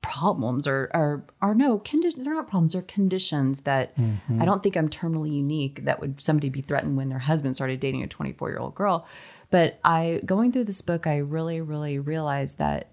problems 0.03 0.67
or 0.67 0.91
or 0.93 1.25
or 1.41 1.55
no 1.55 1.79
conditions 1.79 2.25
they're 2.25 2.35
not 2.35 2.49
problems 2.49 2.73
they're 2.73 2.83
conditions 2.83 3.61
that 3.63 3.95
i 4.41 4.45
don't 4.45 4.63
think 4.63 4.77
i'm 4.77 4.89
terminally 4.89 5.33
unique 5.33 5.85
that 5.85 6.01
would 6.01 6.21
somebody 6.21 6.49
be 6.49 6.61
threatened 6.61 6.97
when 6.97 7.09
their 7.09 7.21
husband 7.21 7.55
started 7.55 7.79
dating 7.81 8.03
a 8.03 8.09
24 8.09 8.51
year 8.51 8.59
old 8.59 8.75
girl. 8.75 9.07
But 9.51 9.79
i 9.85 10.21
going 10.27 10.51
through 10.51 10.65
this 10.65 10.83
book 10.83 11.07
i 11.07 11.19
really 11.19 11.61
really 11.61 11.99
realized 12.01 12.59
that 12.59 12.89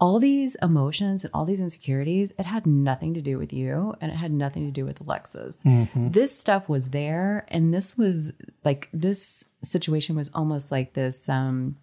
all 0.00 0.18
these 0.18 0.54
emotions 0.62 1.24
and 1.24 1.32
all 1.34 1.44
these 1.46 1.60
insecurities 1.60 2.32
it 2.38 2.46
had 2.46 2.66
nothing 2.66 3.14
to 3.14 3.20
do 3.22 3.38
with 3.38 3.52
you 3.52 3.94
and 4.00 4.12
it 4.12 4.16
had 4.16 4.32
nothing 4.32 4.66
to 4.66 4.72
do 4.72 4.84
with 4.84 5.00
alexis. 5.00 5.62
This 5.94 6.38
stuff 6.38 6.68
was 6.68 6.90
there 6.90 7.46
and 7.48 7.72
this 7.72 7.96
was 7.96 8.32
like 8.64 8.88
this 8.92 9.44
situation 9.62 10.14
was 10.16 10.30
almost 10.34 10.70
like 10.70 10.92
this 10.92 11.28
um 11.28 11.76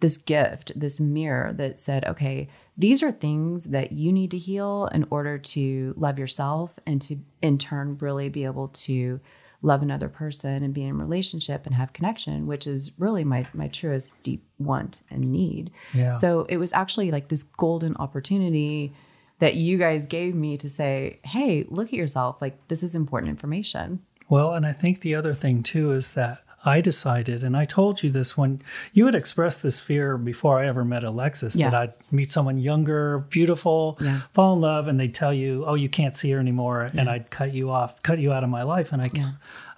this 0.00 0.16
gift, 0.16 0.72
this 0.78 0.98
mirror 0.98 1.52
that 1.52 1.78
said, 1.78 2.04
okay, 2.06 2.48
these 2.76 3.02
are 3.02 3.12
things 3.12 3.66
that 3.66 3.92
you 3.92 4.12
need 4.12 4.30
to 4.30 4.38
heal 4.38 4.88
in 4.92 5.06
order 5.10 5.38
to 5.38 5.94
love 5.96 6.18
yourself 6.18 6.70
and 6.86 7.00
to 7.02 7.18
in 7.42 7.58
turn 7.58 7.98
really 7.98 8.28
be 8.28 8.44
able 8.44 8.68
to 8.68 9.20
love 9.62 9.82
another 9.82 10.08
person 10.08 10.62
and 10.62 10.72
be 10.72 10.84
in 10.84 10.92
a 10.92 10.94
relationship 10.94 11.66
and 11.66 11.74
have 11.74 11.92
connection, 11.92 12.46
which 12.46 12.66
is 12.66 12.92
really 12.98 13.24
my 13.24 13.46
my 13.52 13.68
truest 13.68 14.20
deep 14.22 14.42
want 14.58 15.02
and 15.10 15.30
need. 15.30 15.70
Yeah. 15.92 16.12
So 16.12 16.46
it 16.48 16.56
was 16.56 16.72
actually 16.72 17.10
like 17.10 17.28
this 17.28 17.42
golden 17.42 17.94
opportunity 17.96 18.94
that 19.38 19.56
you 19.56 19.78
guys 19.78 20.06
gave 20.06 20.34
me 20.34 20.56
to 20.56 20.68
say, 20.70 21.18
hey, 21.24 21.66
look 21.68 21.88
at 21.88 21.94
yourself. 21.94 22.40
Like 22.40 22.68
this 22.68 22.82
is 22.82 22.94
important 22.94 23.30
information. 23.30 24.00
Well, 24.30 24.54
and 24.54 24.64
I 24.64 24.72
think 24.72 25.00
the 25.00 25.14
other 25.14 25.34
thing 25.34 25.62
too 25.62 25.92
is 25.92 26.14
that 26.14 26.42
I 26.62 26.82
decided, 26.82 27.42
and 27.42 27.56
I 27.56 27.64
told 27.64 28.02
you 28.02 28.10
this 28.10 28.36
when 28.36 28.60
you 28.92 29.06
had 29.06 29.14
expressed 29.14 29.62
this 29.62 29.80
fear 29.80 30.18
before 30.18 30.58
I 30.58 30.66
ever 30.66 30.84
met 30.84 31.04
Alexis, 31.04 31.56
Yeah. 31.56 31.70
that 31.70 31.80
I'd 31.80 31.92
meet 32.10 32.30
someone 32.30 32.58
younger, 32.58 33.20
beautiful, 33.30 33.96
Yeah. 34.00 34.20
fall 34.34 34.54
in 34.54 34.60
love, 34.60 34.86
and 34.86 35.00
they'd 35.00 35.14
tell 35.14 35.32
you, 35.32 35.64
"Oh, 35.66 35.74
you 35.74 35.88
can't 35.88 36.14
see 36.14 36.30
her 36.32 36.38
anymore," 36.38 36.88
and 36.94 37.08
I'd 37.08 37.30
cut 37.30 37.54
you 37.54 37.70
off, 37.70 38.02
cut 38.02 38.18
you 38.18 38.32
out 38.32 38.44
of 38.44 38.50
my 38.50 38.62
life. 38.62 38.92
And 38.92 39.00
I, 39.00 39.08
Yeah. 39.12 39.30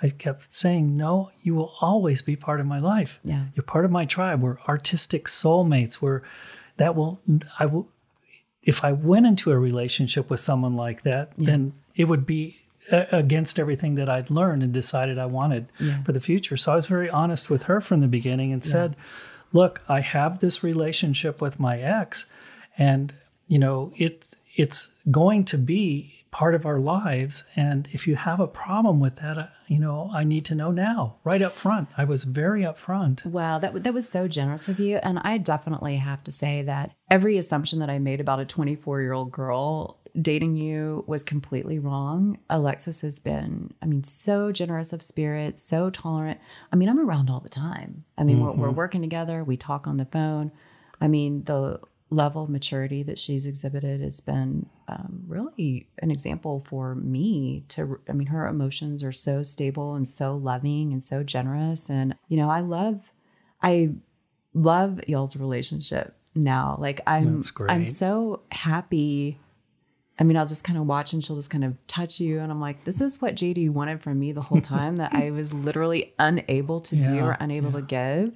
I 0.03 0.09
kept 0.09 0.53
saying, 0.53 0.97
"No, 0.97 1.31
you 1.43 1.55
will 1.55 1.73
always 1.81 2.21
be 2.21 2.35
part 2.35 2.59
of 2.59 2.67
my 2.67 2.81
life. 2.81 3.21
Yeah. 3.23 3.45
You're 3.55 3.63
part 3.63 3.85
of 3.85 3.93
my 3.93 4.05
tribe. 4.05 4.41
We're 4.43 4.59
artistic 4.69 5.27
soulmates. 5.27 6.03
We're 6.03 6.23
that 6.79 6.97
will 6.97 7.21
I 7.61 7.67
will." 7.67 7.87
If 8.65 8.85
I 8.85 8.91
went 8.93 9.27
into 9.27 9.53
a 9.53 9.59
relationship 9.59 10.31
with 10.31 10.41
someone 10.41 10.75
like 10.75 11.03
that, 11.03 11.31
then 11.37 11.75
it 11.95 12.07
would 12.07 12.27
be 12.27 12.57
against 12.91 13.59
everything 13.59 13.95
that 13.95 14.09
I'd 14.09 14.31
learned 14.31 14.63
and 14.63 14.73
decided 14.73 15.19
I 15.19 15.27
wanted 15.27 15.67
Yeah. 15.79 16.03
for 16.03 16.13
the 16.13 16.21
future. 16.21 16.57
So 16.57 16.73
I 16.73 16.75
was 16.75 16.87
very 16.87 17.09
honest 17.09 17.49
with 17.51 17.65
her 17.65 17.81
from 17.81 18.01
the 18.01 18.09
beginning 18.09 18.53
and 18.53 18.63
said, 18.65 18.97
"Look, 19.53 19.83
I 19.89 20.01
have 20.01 20.41
this 20.41 20.63
relationship 20.65 21.41
with 21.41 21.61
my 21.61 21.79
ex, 21.79 22.27
and 22.77 23.13
you 23.49 23.59
know 23.59 23.93
it's 23.97 24.35
it's 24.57 24.93
going 25.11 25.45
to 25.47 25.57
be 25.57 26.13
part 26.31 26.55
of 26.55 26.65
our 26.67 26.79
lives. 26.79 27.45
And 27.57 27.89
if 27.93 28.07
you 28.07 28.17
have 28.17 28.41
a 28.41 28.47
problem 28.47 29.01
with 29.01 29.17
that, 29.17 29.37
uh, 29.39 29.47
you 29.67 29.79
know 29.79 30.11
I 30.13 30.25
need 30.25 30.45
to 30.47 30.55
know 30.55 30.71
now, 30.71 31.17
right 31.25 31.41
up 31.43 31.57
front. 31.57 31.89
I 31.97 32.05
was 32.05 32.25
very 32.25 32.63
upfront. 32.63 33.25
Wow, 33.25 33.59
that 33.59 33.83
that 33.85 33.95
was 33.95 34.09
so 34.09 34.29
generous 34.29 34.69
of 34.69 34.79
you, 34.81 34.97
and 35.03 35.19
I 35.21 35.39
definitely 35.39 35.97
have 35.97 36.25
to 36.25 36.33
say 36.33 36.63
that 36.63 36.93
every 37.11 37.37
assumption 37.39 37.79
that 37.79 37.91
I 37.91 37.99
made 37.99 38.21
about 38.21 38.41
a 38.41 38.45
24 38.45 39.01
year 39.03 39.13
old 39.13 39.31
girl 39.33 39.99
dating 40.21 40.57
you 40.57 41.05
was 41.07 41.25
completely 41.25 41.79
wrong. 41.79 42.39
Alexis 42.51 43.01
has 43.01 43.19
been, 43.19 43.73
I 43.81 43.87
mean, 43.87 44.05
so 44.05 44.53
generous 44.53 44.93
of 44.93 45.03
spirit, 45.03 45.59
so 45.59 45.91
tolerant. 45.91 46.41
I 46.73 46.77
mean, 46.77 46.89
I'm 46.89 47.01
around 47.01 47.31
all 47.31 47.41
the 47.41 47.49
time. 47.49 48.05
I 48.19 48.25
mean, 48.25 48.41
we're, 48.41 48.53
we're 48.53 48.71
working 48.71 49.01
together, 49.01 49.43
we 49.43 49.57
talk 49.57 49.87
on 49.87 49.97
the 49.97 50.05
phone. 50.05 50.53
I 51.01 51.09
mean, 51.09 51.45
the 51.45 51.81
level 52.13 52.45
of 52.45 52.51
maturity 52.51 53.03
that 53.03 53.19
she's 53.19 53.47
exhibited 53.47 54.01
has 54.01 54.21
been 54.21 54.67
um, 54.89 55.23
really 55.27 55.89
an 56.01 56.11
example 56.11 56.65
for 56.69 56.95
me 56.95 57.65
to 57.69 57.99
i 58.09 58.13
mean 58.13 58.27
her 58.27 58.47
emotions 58.47 59.03
are 59.03 59.13
so 59.13 59.43
stable 59.43 59.95
and 59.95 60.07
so 60.07 60.37
loving 60.37 60.93
and 60.93 61.03
so 61.03 61.23
generous 61.23 61.89
and 61.89 62.15
you 62.29 62.37
know 62.37 62.51
i 62.51 62.61
love 62.61 63.13
i 63.63 63.91
love 64.53 65.01
y'all's 65.09 65.37
relationship 65.37 66.15
now 66.35 66.77
like 66.79 67.01
i'm 67.07 67.43
i'm 67.69 67.89
so 67.89 68.43
happy 68.51 69.39
I 70.19 70.25
mean, 70.25 70.37
I'll 70.37 70.47
just 70.47 70.65
kind 70.65 70.79
of 70.79 70.87
watch 70.87 71.13
and 71.15 71.25
she'll 71.25 71.37
just 71.37 71.51
kind 71.51 71.65
of 71.65 71.75
touch 71.87 72.21
you. 72.21 72.39
And 72.41 72.53
I'm 72.53 72.61
like, 72.61 72.85
this 72.85 73.01
is 73.01 73.21
what 73.23 73.35
JD 73.35 73.71
wanted 73.71 74.03
from 74.03 74.19
me 74.19 74.33
the 74.33 74.43
whole 74.43 74.61
time 74.77 74.97
that 74.97 75.15
I 75.15 75.31
was 75.31 75.53
literally 75.55 76.13
unable 76.19 76.81
to 76.83 76.97
do 76.97 77.19
or 77.21 77.37
unable 77.41 77.73
to 77.73 77.83
give. 77.83 78.33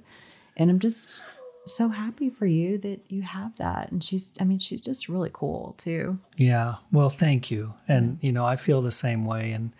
And 0.57 0.69
I'm 0.71 0.79
just 0.79 1.21
so 1.67 1.89
happy 1.89 2.29
for 2.29 2.45
you 2.45 2.77
that 2.79 3.01
you 3.09 3.21
have 3.21 3.55
that. 3.57 3.91
And 3.91 4.03
she's, 4.03 4.31
I 4.39 4.43
mean, 4.43 4.57
she's 4.57 4.81
just 4.81 5.07
really 5.07 5.29
cool 5.31 5.75
too. 5.77 6.17
Yeah. 6.35 6.75
Well, 6.91 7.09
thank 7.09 7.51
you. 7.51 7.73
And, 7.87 8.17
you 8.21 8.31
know, 8.31 8.45
I 8.45 8.55
feel 8.55 8.81
the 8.81 8.91
same 8.91 9.25
way. 9.25 9.51
And, 9.51 9.71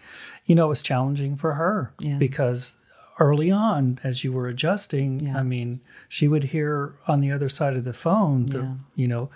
you 0.45 0.53
know, 0.53 0.65
it 0.65 0.69
was 0.69 0.81
challenging 0.83 1.35
for 1.35 1.53
her 1.55 1.93
Yeah. 1.99 2.17
because 2.17 2.77
early 3.19 3.49
on, 3.49 3.99
as 4.03 4.23
you 4.23 4.31
were 4.31 4.47
adjusting, 4.47 5.21
Yeah. 5.21 5.37
I 5.39 5.43
mean, 5.43 5.79
she 6.09 6.27
would 6.27 6.43
hear 6.45 6.93
on 7.07 7.21
the 7.21 7.31
other 7.31 7.49
side 7.49 7.75
of 7.75 7.85
the 7.85 7.93
phone, 7.93 8.45
the, 8.47 8.59
Yeah. 8.59 8.73
you 8.95 9.07
know, 9.07 9.29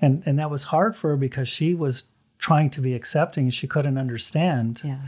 and, 0.00 0.22
and 0.26 0.38
that 0.38 0.50
was 0.50 0.64
hard 0.64 0.94
for 0.96 1.10
her 1.10 1.16
because 1.16 1.48
she 1.48 1.74
was 1.74 2.04
trying 2.38 2.70
to 2.70 2.80
be 2.80 2.94
accepting. 2.94 3.44
And 3.44 3.54
she 3.54 3.66
couldn't 3.66 3.98
understand. 3.98 4.80
Yeah. 4.84 4.98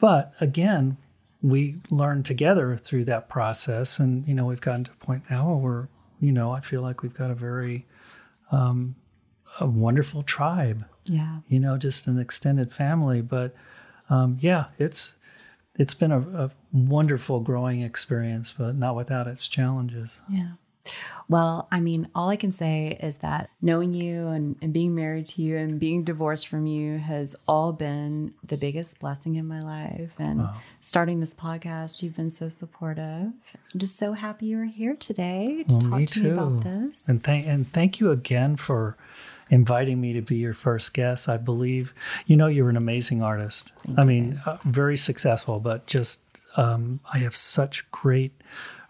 But 0.00 0.34
again, 0.40 0.96
we 1.42 1.76
learned 1.90 2.24
together 2.26 2.76
through 2.76 3.04
that 3.06 3.28
process. 3.28 3.98
And, 3.98 4.26
you 4.26 4.34
know, 4.34 4.44
we've 4.46 4.60
gotten 4.60 4.84
to 4.84 4.90
a 4.92 5.04
point 5.04 5.22
now 5.30 5.54
where 5.54 5.88
you 6.18 6.32
know, 6.32 6.50
I 6.50 6.60
feel 6.60 6.80
like 6.80 7.02
we've 7.02 7.12
got 7.12 7.30
a 7.30 7.34
very, 7.34 7.84
um, 8.50 8.94
a 9.60 9.66
wonderful 9.66 10.22
tribe 10.22 10.84
Yeah. 11.04 11.40
you 11.48 11.60
know, 11.60 11.76
just 11.76 12.06
an 12.06 12.18
extended 12.18 12.72
family. 12.72 13.20
But 13.20 13.54
um, 14.08 14.38
yeah, 14.40 14.66
it's 14.78 15.14
it's 15.78 15.92
been 15.94 16.12
a, 16.12 16.20
a 16.20 16.50
wonderful 16.72 17.40
growing 17.40 17.82
experience, 17.82 18.54
but 18.56 18.76
not 18.76 18.96
without 18.96 19.26
its 19.26 19.46
challenges. 19.46 20.18
Yeah. 20.30 20.52
Well, 21.28 21.66
I 21.72 21.80
mean, 21.80 22.08
all 22.14 22.28
I 22.28 22.36
can 22.36 22.52
say 22.52 22.96
is 23.02 23.18
that 23.18 23.50
knowing 23.60 23.92
you 23.94 24.28
and, 24.28 24.56
and 24.62 24.72
being 24.72 24.94
married 24.94 25.26
to 25.26 25.42
you 25.42 25.56
and 25.56 25.80
being 25.80 26.04
divorced 26.04 26.46
from 26.46 26.66
you 26.66 26.98
has 26.98 27.34
all 27.48 27.72
been 27.72 28.32
the 28.44 28.56
biggest 28.56 29.00
blessing 29.00 29.34
in 29.34 29.46
my 29.46 29.60
life. 29.60 30.14
And 30.18 30.40
Wow. 30.40 30.60
starting 30.80 31.20
this 31.20 31.34
podcast, 31.34 32.02
you've 32.02 32.16
been 32.16 32.30
so 32.30 32.48
supportive. 32.48 33.02
I'm 33.02 33.78
just 33.78 33.96
so 33.96 34.12
happy 34.12 34.46
you 34.46 34.58
were 34.58 34.64
here 34.64 34.94
today 34.94 35.64
to 35.66 35.74
Well, 35.74 35.80
talk 35.80 35.98
me 36.00 36.06
to 36.06 36.22
me 36.22 36.30
about 36.30 36.62
this. 36.62 37.08
And 37.08 37.22
thank 37.22 37.46
and 37.46 37.72
thank 37.72 37.98
you 37.98 38.10
again 38.10 38.56
for 38.56 38.96
inviting 39.48 40.00
me 40.00 40.12
to 40.12 40.20
be 40.22 40.36
your 40.36 40.54
first 40.54 40.94
guest. 40.94 41.28
I 41.28 41.36
believe 41.36 41.92
you 42.26 42.36
know 42.36 42.46
you're 42.46 42.70
an 42.70 42.76
amazing 42.76 43.22
artist. 43.22 43.72
I 43.96 44.04
mean, 44.04 44.40
uh, 44.46 44.58
very 44.64 44.96
successful, 44.96 45.60
but 45.60 45.86
just 45.86 46.22
um, 46.56 47.00
I 47.12 47.18
have 47.18 47.36
such 47.36 47.88
great 47.90 48.32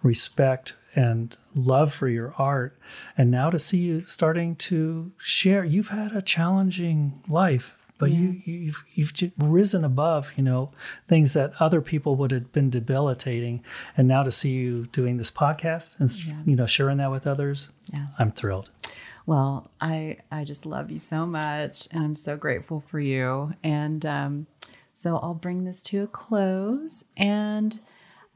respect 0.03 0.75
and 0.97 1.37
love 1.55 1.93
for 1.95 2.09
your 2.09 2.35
art. 2.39 2.77
And 3.17 3.31
now 3.31 3.51
to 3.51 3.59
see 3.61 3.79
you 3.79 4.01
starting 4.01 4.57
to 4.57 5.13
share, 5.19 5.65
you've 5.65 5.89
had 5.91 6.11
a 6.17 6.23
challenging 6.23 7.23
life. 7.29 7.77
But 7.99 8.11
you, 8.11 8.43
you've 8.45 8.85
you've 8.95 9.33
risen 9.39 9.83
above, 9.83 10.31
you 10.37 10.43
know, 10.43 10.71
things 11.09 11.33
that 11.33 11.55
other 11.61 11.81
people 11.81 12.15
would 12.17 12.31
have 12.31 12.53
been 12.53 12.69
debilitating, 12.69 13.65
and 13.97 14.07
now 14.07 14.23
to 14.23 14.31
see 14.31 14.51
you 14.51 14.85
doing 14.93 15.17
this 15.17 15.31
podcast 15.31 15.99
and 15.99 16.11
Yeah. 16.27 16.35
you 16.45 16.57
know 16.57 16.67
sharing 16.67 16.99
that 16.99 17.11
with 17.11 17.27
others, 17.27 17.71
Yeah. 17.95 18.09
I'm 18.19 18.31
thrilled. 18.31 18.69
Well, 19.25 19.71
I 19.81 20.19
I 20.31 20.45
just 20.45 20.67
love 20.67 20.91
you 20.91 20.99
so 20.99 21.25
much, 21.25 21.89
and 21.91 22.05
I'm 22.05 22.17
so 22.17 22.37
grateful 22.37 22.85
for 22.87 23.01
you. 23.01 23.55
And 23.65 24.05
um, 24.05 24.47
so 24.93 25.17
I'll 25.17 25.33
bring 25.33 25.65
this 25.65 25.83
to 25.85 26.03
a 26.03 26.07
close. 26.07 27.03
And 27.17 27.81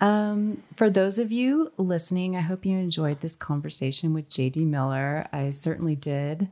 um, 0.01 0.63
for 0.77 0.89
those 0.91 1.19
of 1.19 1.31
you 1.31 1.73
listening, 1.77 2.37
I 2.37 2.41
hope 2.41 2.65
you 2.65 2.77
enjoyed 2.77 3.21
this 3.21 3.37
conversation 3.37 4.15
with 4.15 4.31
JD 4.31 4.67
Miller. 4.67 5.27
I 5.33 5.51
certainly 5.51 5.97
did. 5.97 6.49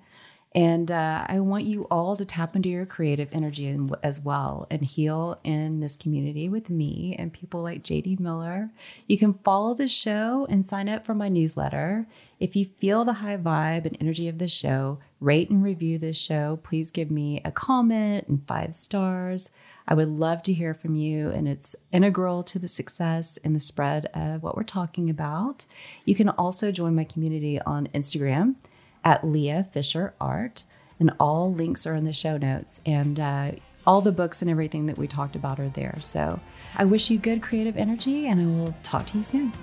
And 0.55 0.91
uh, 0.91 1.27
I 1.29 1.41
want 1.41 1.65
you 1.65 1.87
all 1.91 2.17
to 2.17 2.25
tap 2.25 2.57
into 2.57 2.71
your 2.71 2.87
creative 2.87 3.29
energy 3.33 3.79
as 4.03 4.21
well 4.21 4.67
and 4.71 4.83
heal 4.83 5.39
in 5.45 5.81
this 5.81 5.95
community 5.95 6.49
with 6.49 6.71
me 6.71 7.15
and 7.19 7.33
people 7.33 7.63
like 7.63 7.83
JD 7.83 8.19
Miller. 8.19 8.71
You 9.07 9.19
can 9.19 9.35
follow 9.35 9.75
the 9.75 9.87
show 9.87 10.47
and 10.49 10.65
sign 10.65 10.89
up 10.89 11.05
for 11.05 11.15
my 11.15 11.29
newsletter. 11.29 12.07
If 12.41 12.57
you 12.57 12.67
feel 12.79 13.05
the 13.05 13.15
high 13.15 13.37
vibe 13.37 13.85
and 13.85 13.97
energy 14.01 14.27
of 14.27 14.39
the 14.39 14.49
show, 14.49 14.99
rate 15.21 15.51
and 15.51 15.63
review 15.63 15.99
this 15.99 16.17
show. 16.17 16.59
Please 16.63 16.91
give 16.91 17.11
me 17.11 17.43
a 17.45 17.53
comment 17.53 18.27
and 18.29 18.47
five 18.47 18.75
stars. 18.75 19.51
I 19.91 19.95
would 19.95 20.09
love 20.11 20.43
to 20.43 20.53
hear 20.53 20.75
from 20.75 20.97
you, 20.97 21.31
and 21.31 21.49
it's 21.49 21.75
integral 21.91 22.43
to 22.45 22.59
the 22.59 22.69
success 22.69 23.39
and 23.43 23.57
the 23.57 23.61
spread 23.61 24.05
of 24.13 24.43
what 24.43 24.55
we're 24.55 24.63
talking 24.63 25.09
about. 25.09 25.65
You 26.05 26.15
can 26.15 26.29
also 26.29 26.71
join 26.71 26.95
my 26.95 27.05
community 27.05 27.59
on 27.63 27.89
Instagram 27.95 28.57
at 29.03 29.27
Lea 29.27 29.63
Fisher 29.63 30.13
Art, 30.21 30.65
and 31.01 31.11
all 31.19 31.51
links 31.55 31.87
are 31.87 31.95
in 31.95 32.05
the 32.05 32.13
show 32.13 32.37
notes. 32.37 32.83
And 32.85 33.19
uh, 33.19 33.53
all 33.87 34.03
the 34.03 34.13
books 34.13 34.43
and 34.43 34.51
everything 34.51 34.85
that 34.87 34.99
we 34.99 35.07
talked 35.07 35.35
about 35.35 35.59
are 35.59 35.71
there. 35.71 35.97
So 36.01 36.39
I 36.77 36.85
wish 36.85 37.11
you 37.11 37.19
good 37.19 37.41
creative 37.41 37.79
energy, 37.79 38.27
and 38.27 38.41
I 38.43 38.45
will 38.45 38.75
talk 38.83 39.07
to 39.07 39.17
you 39.17 39.25
soon. 39.25 39.55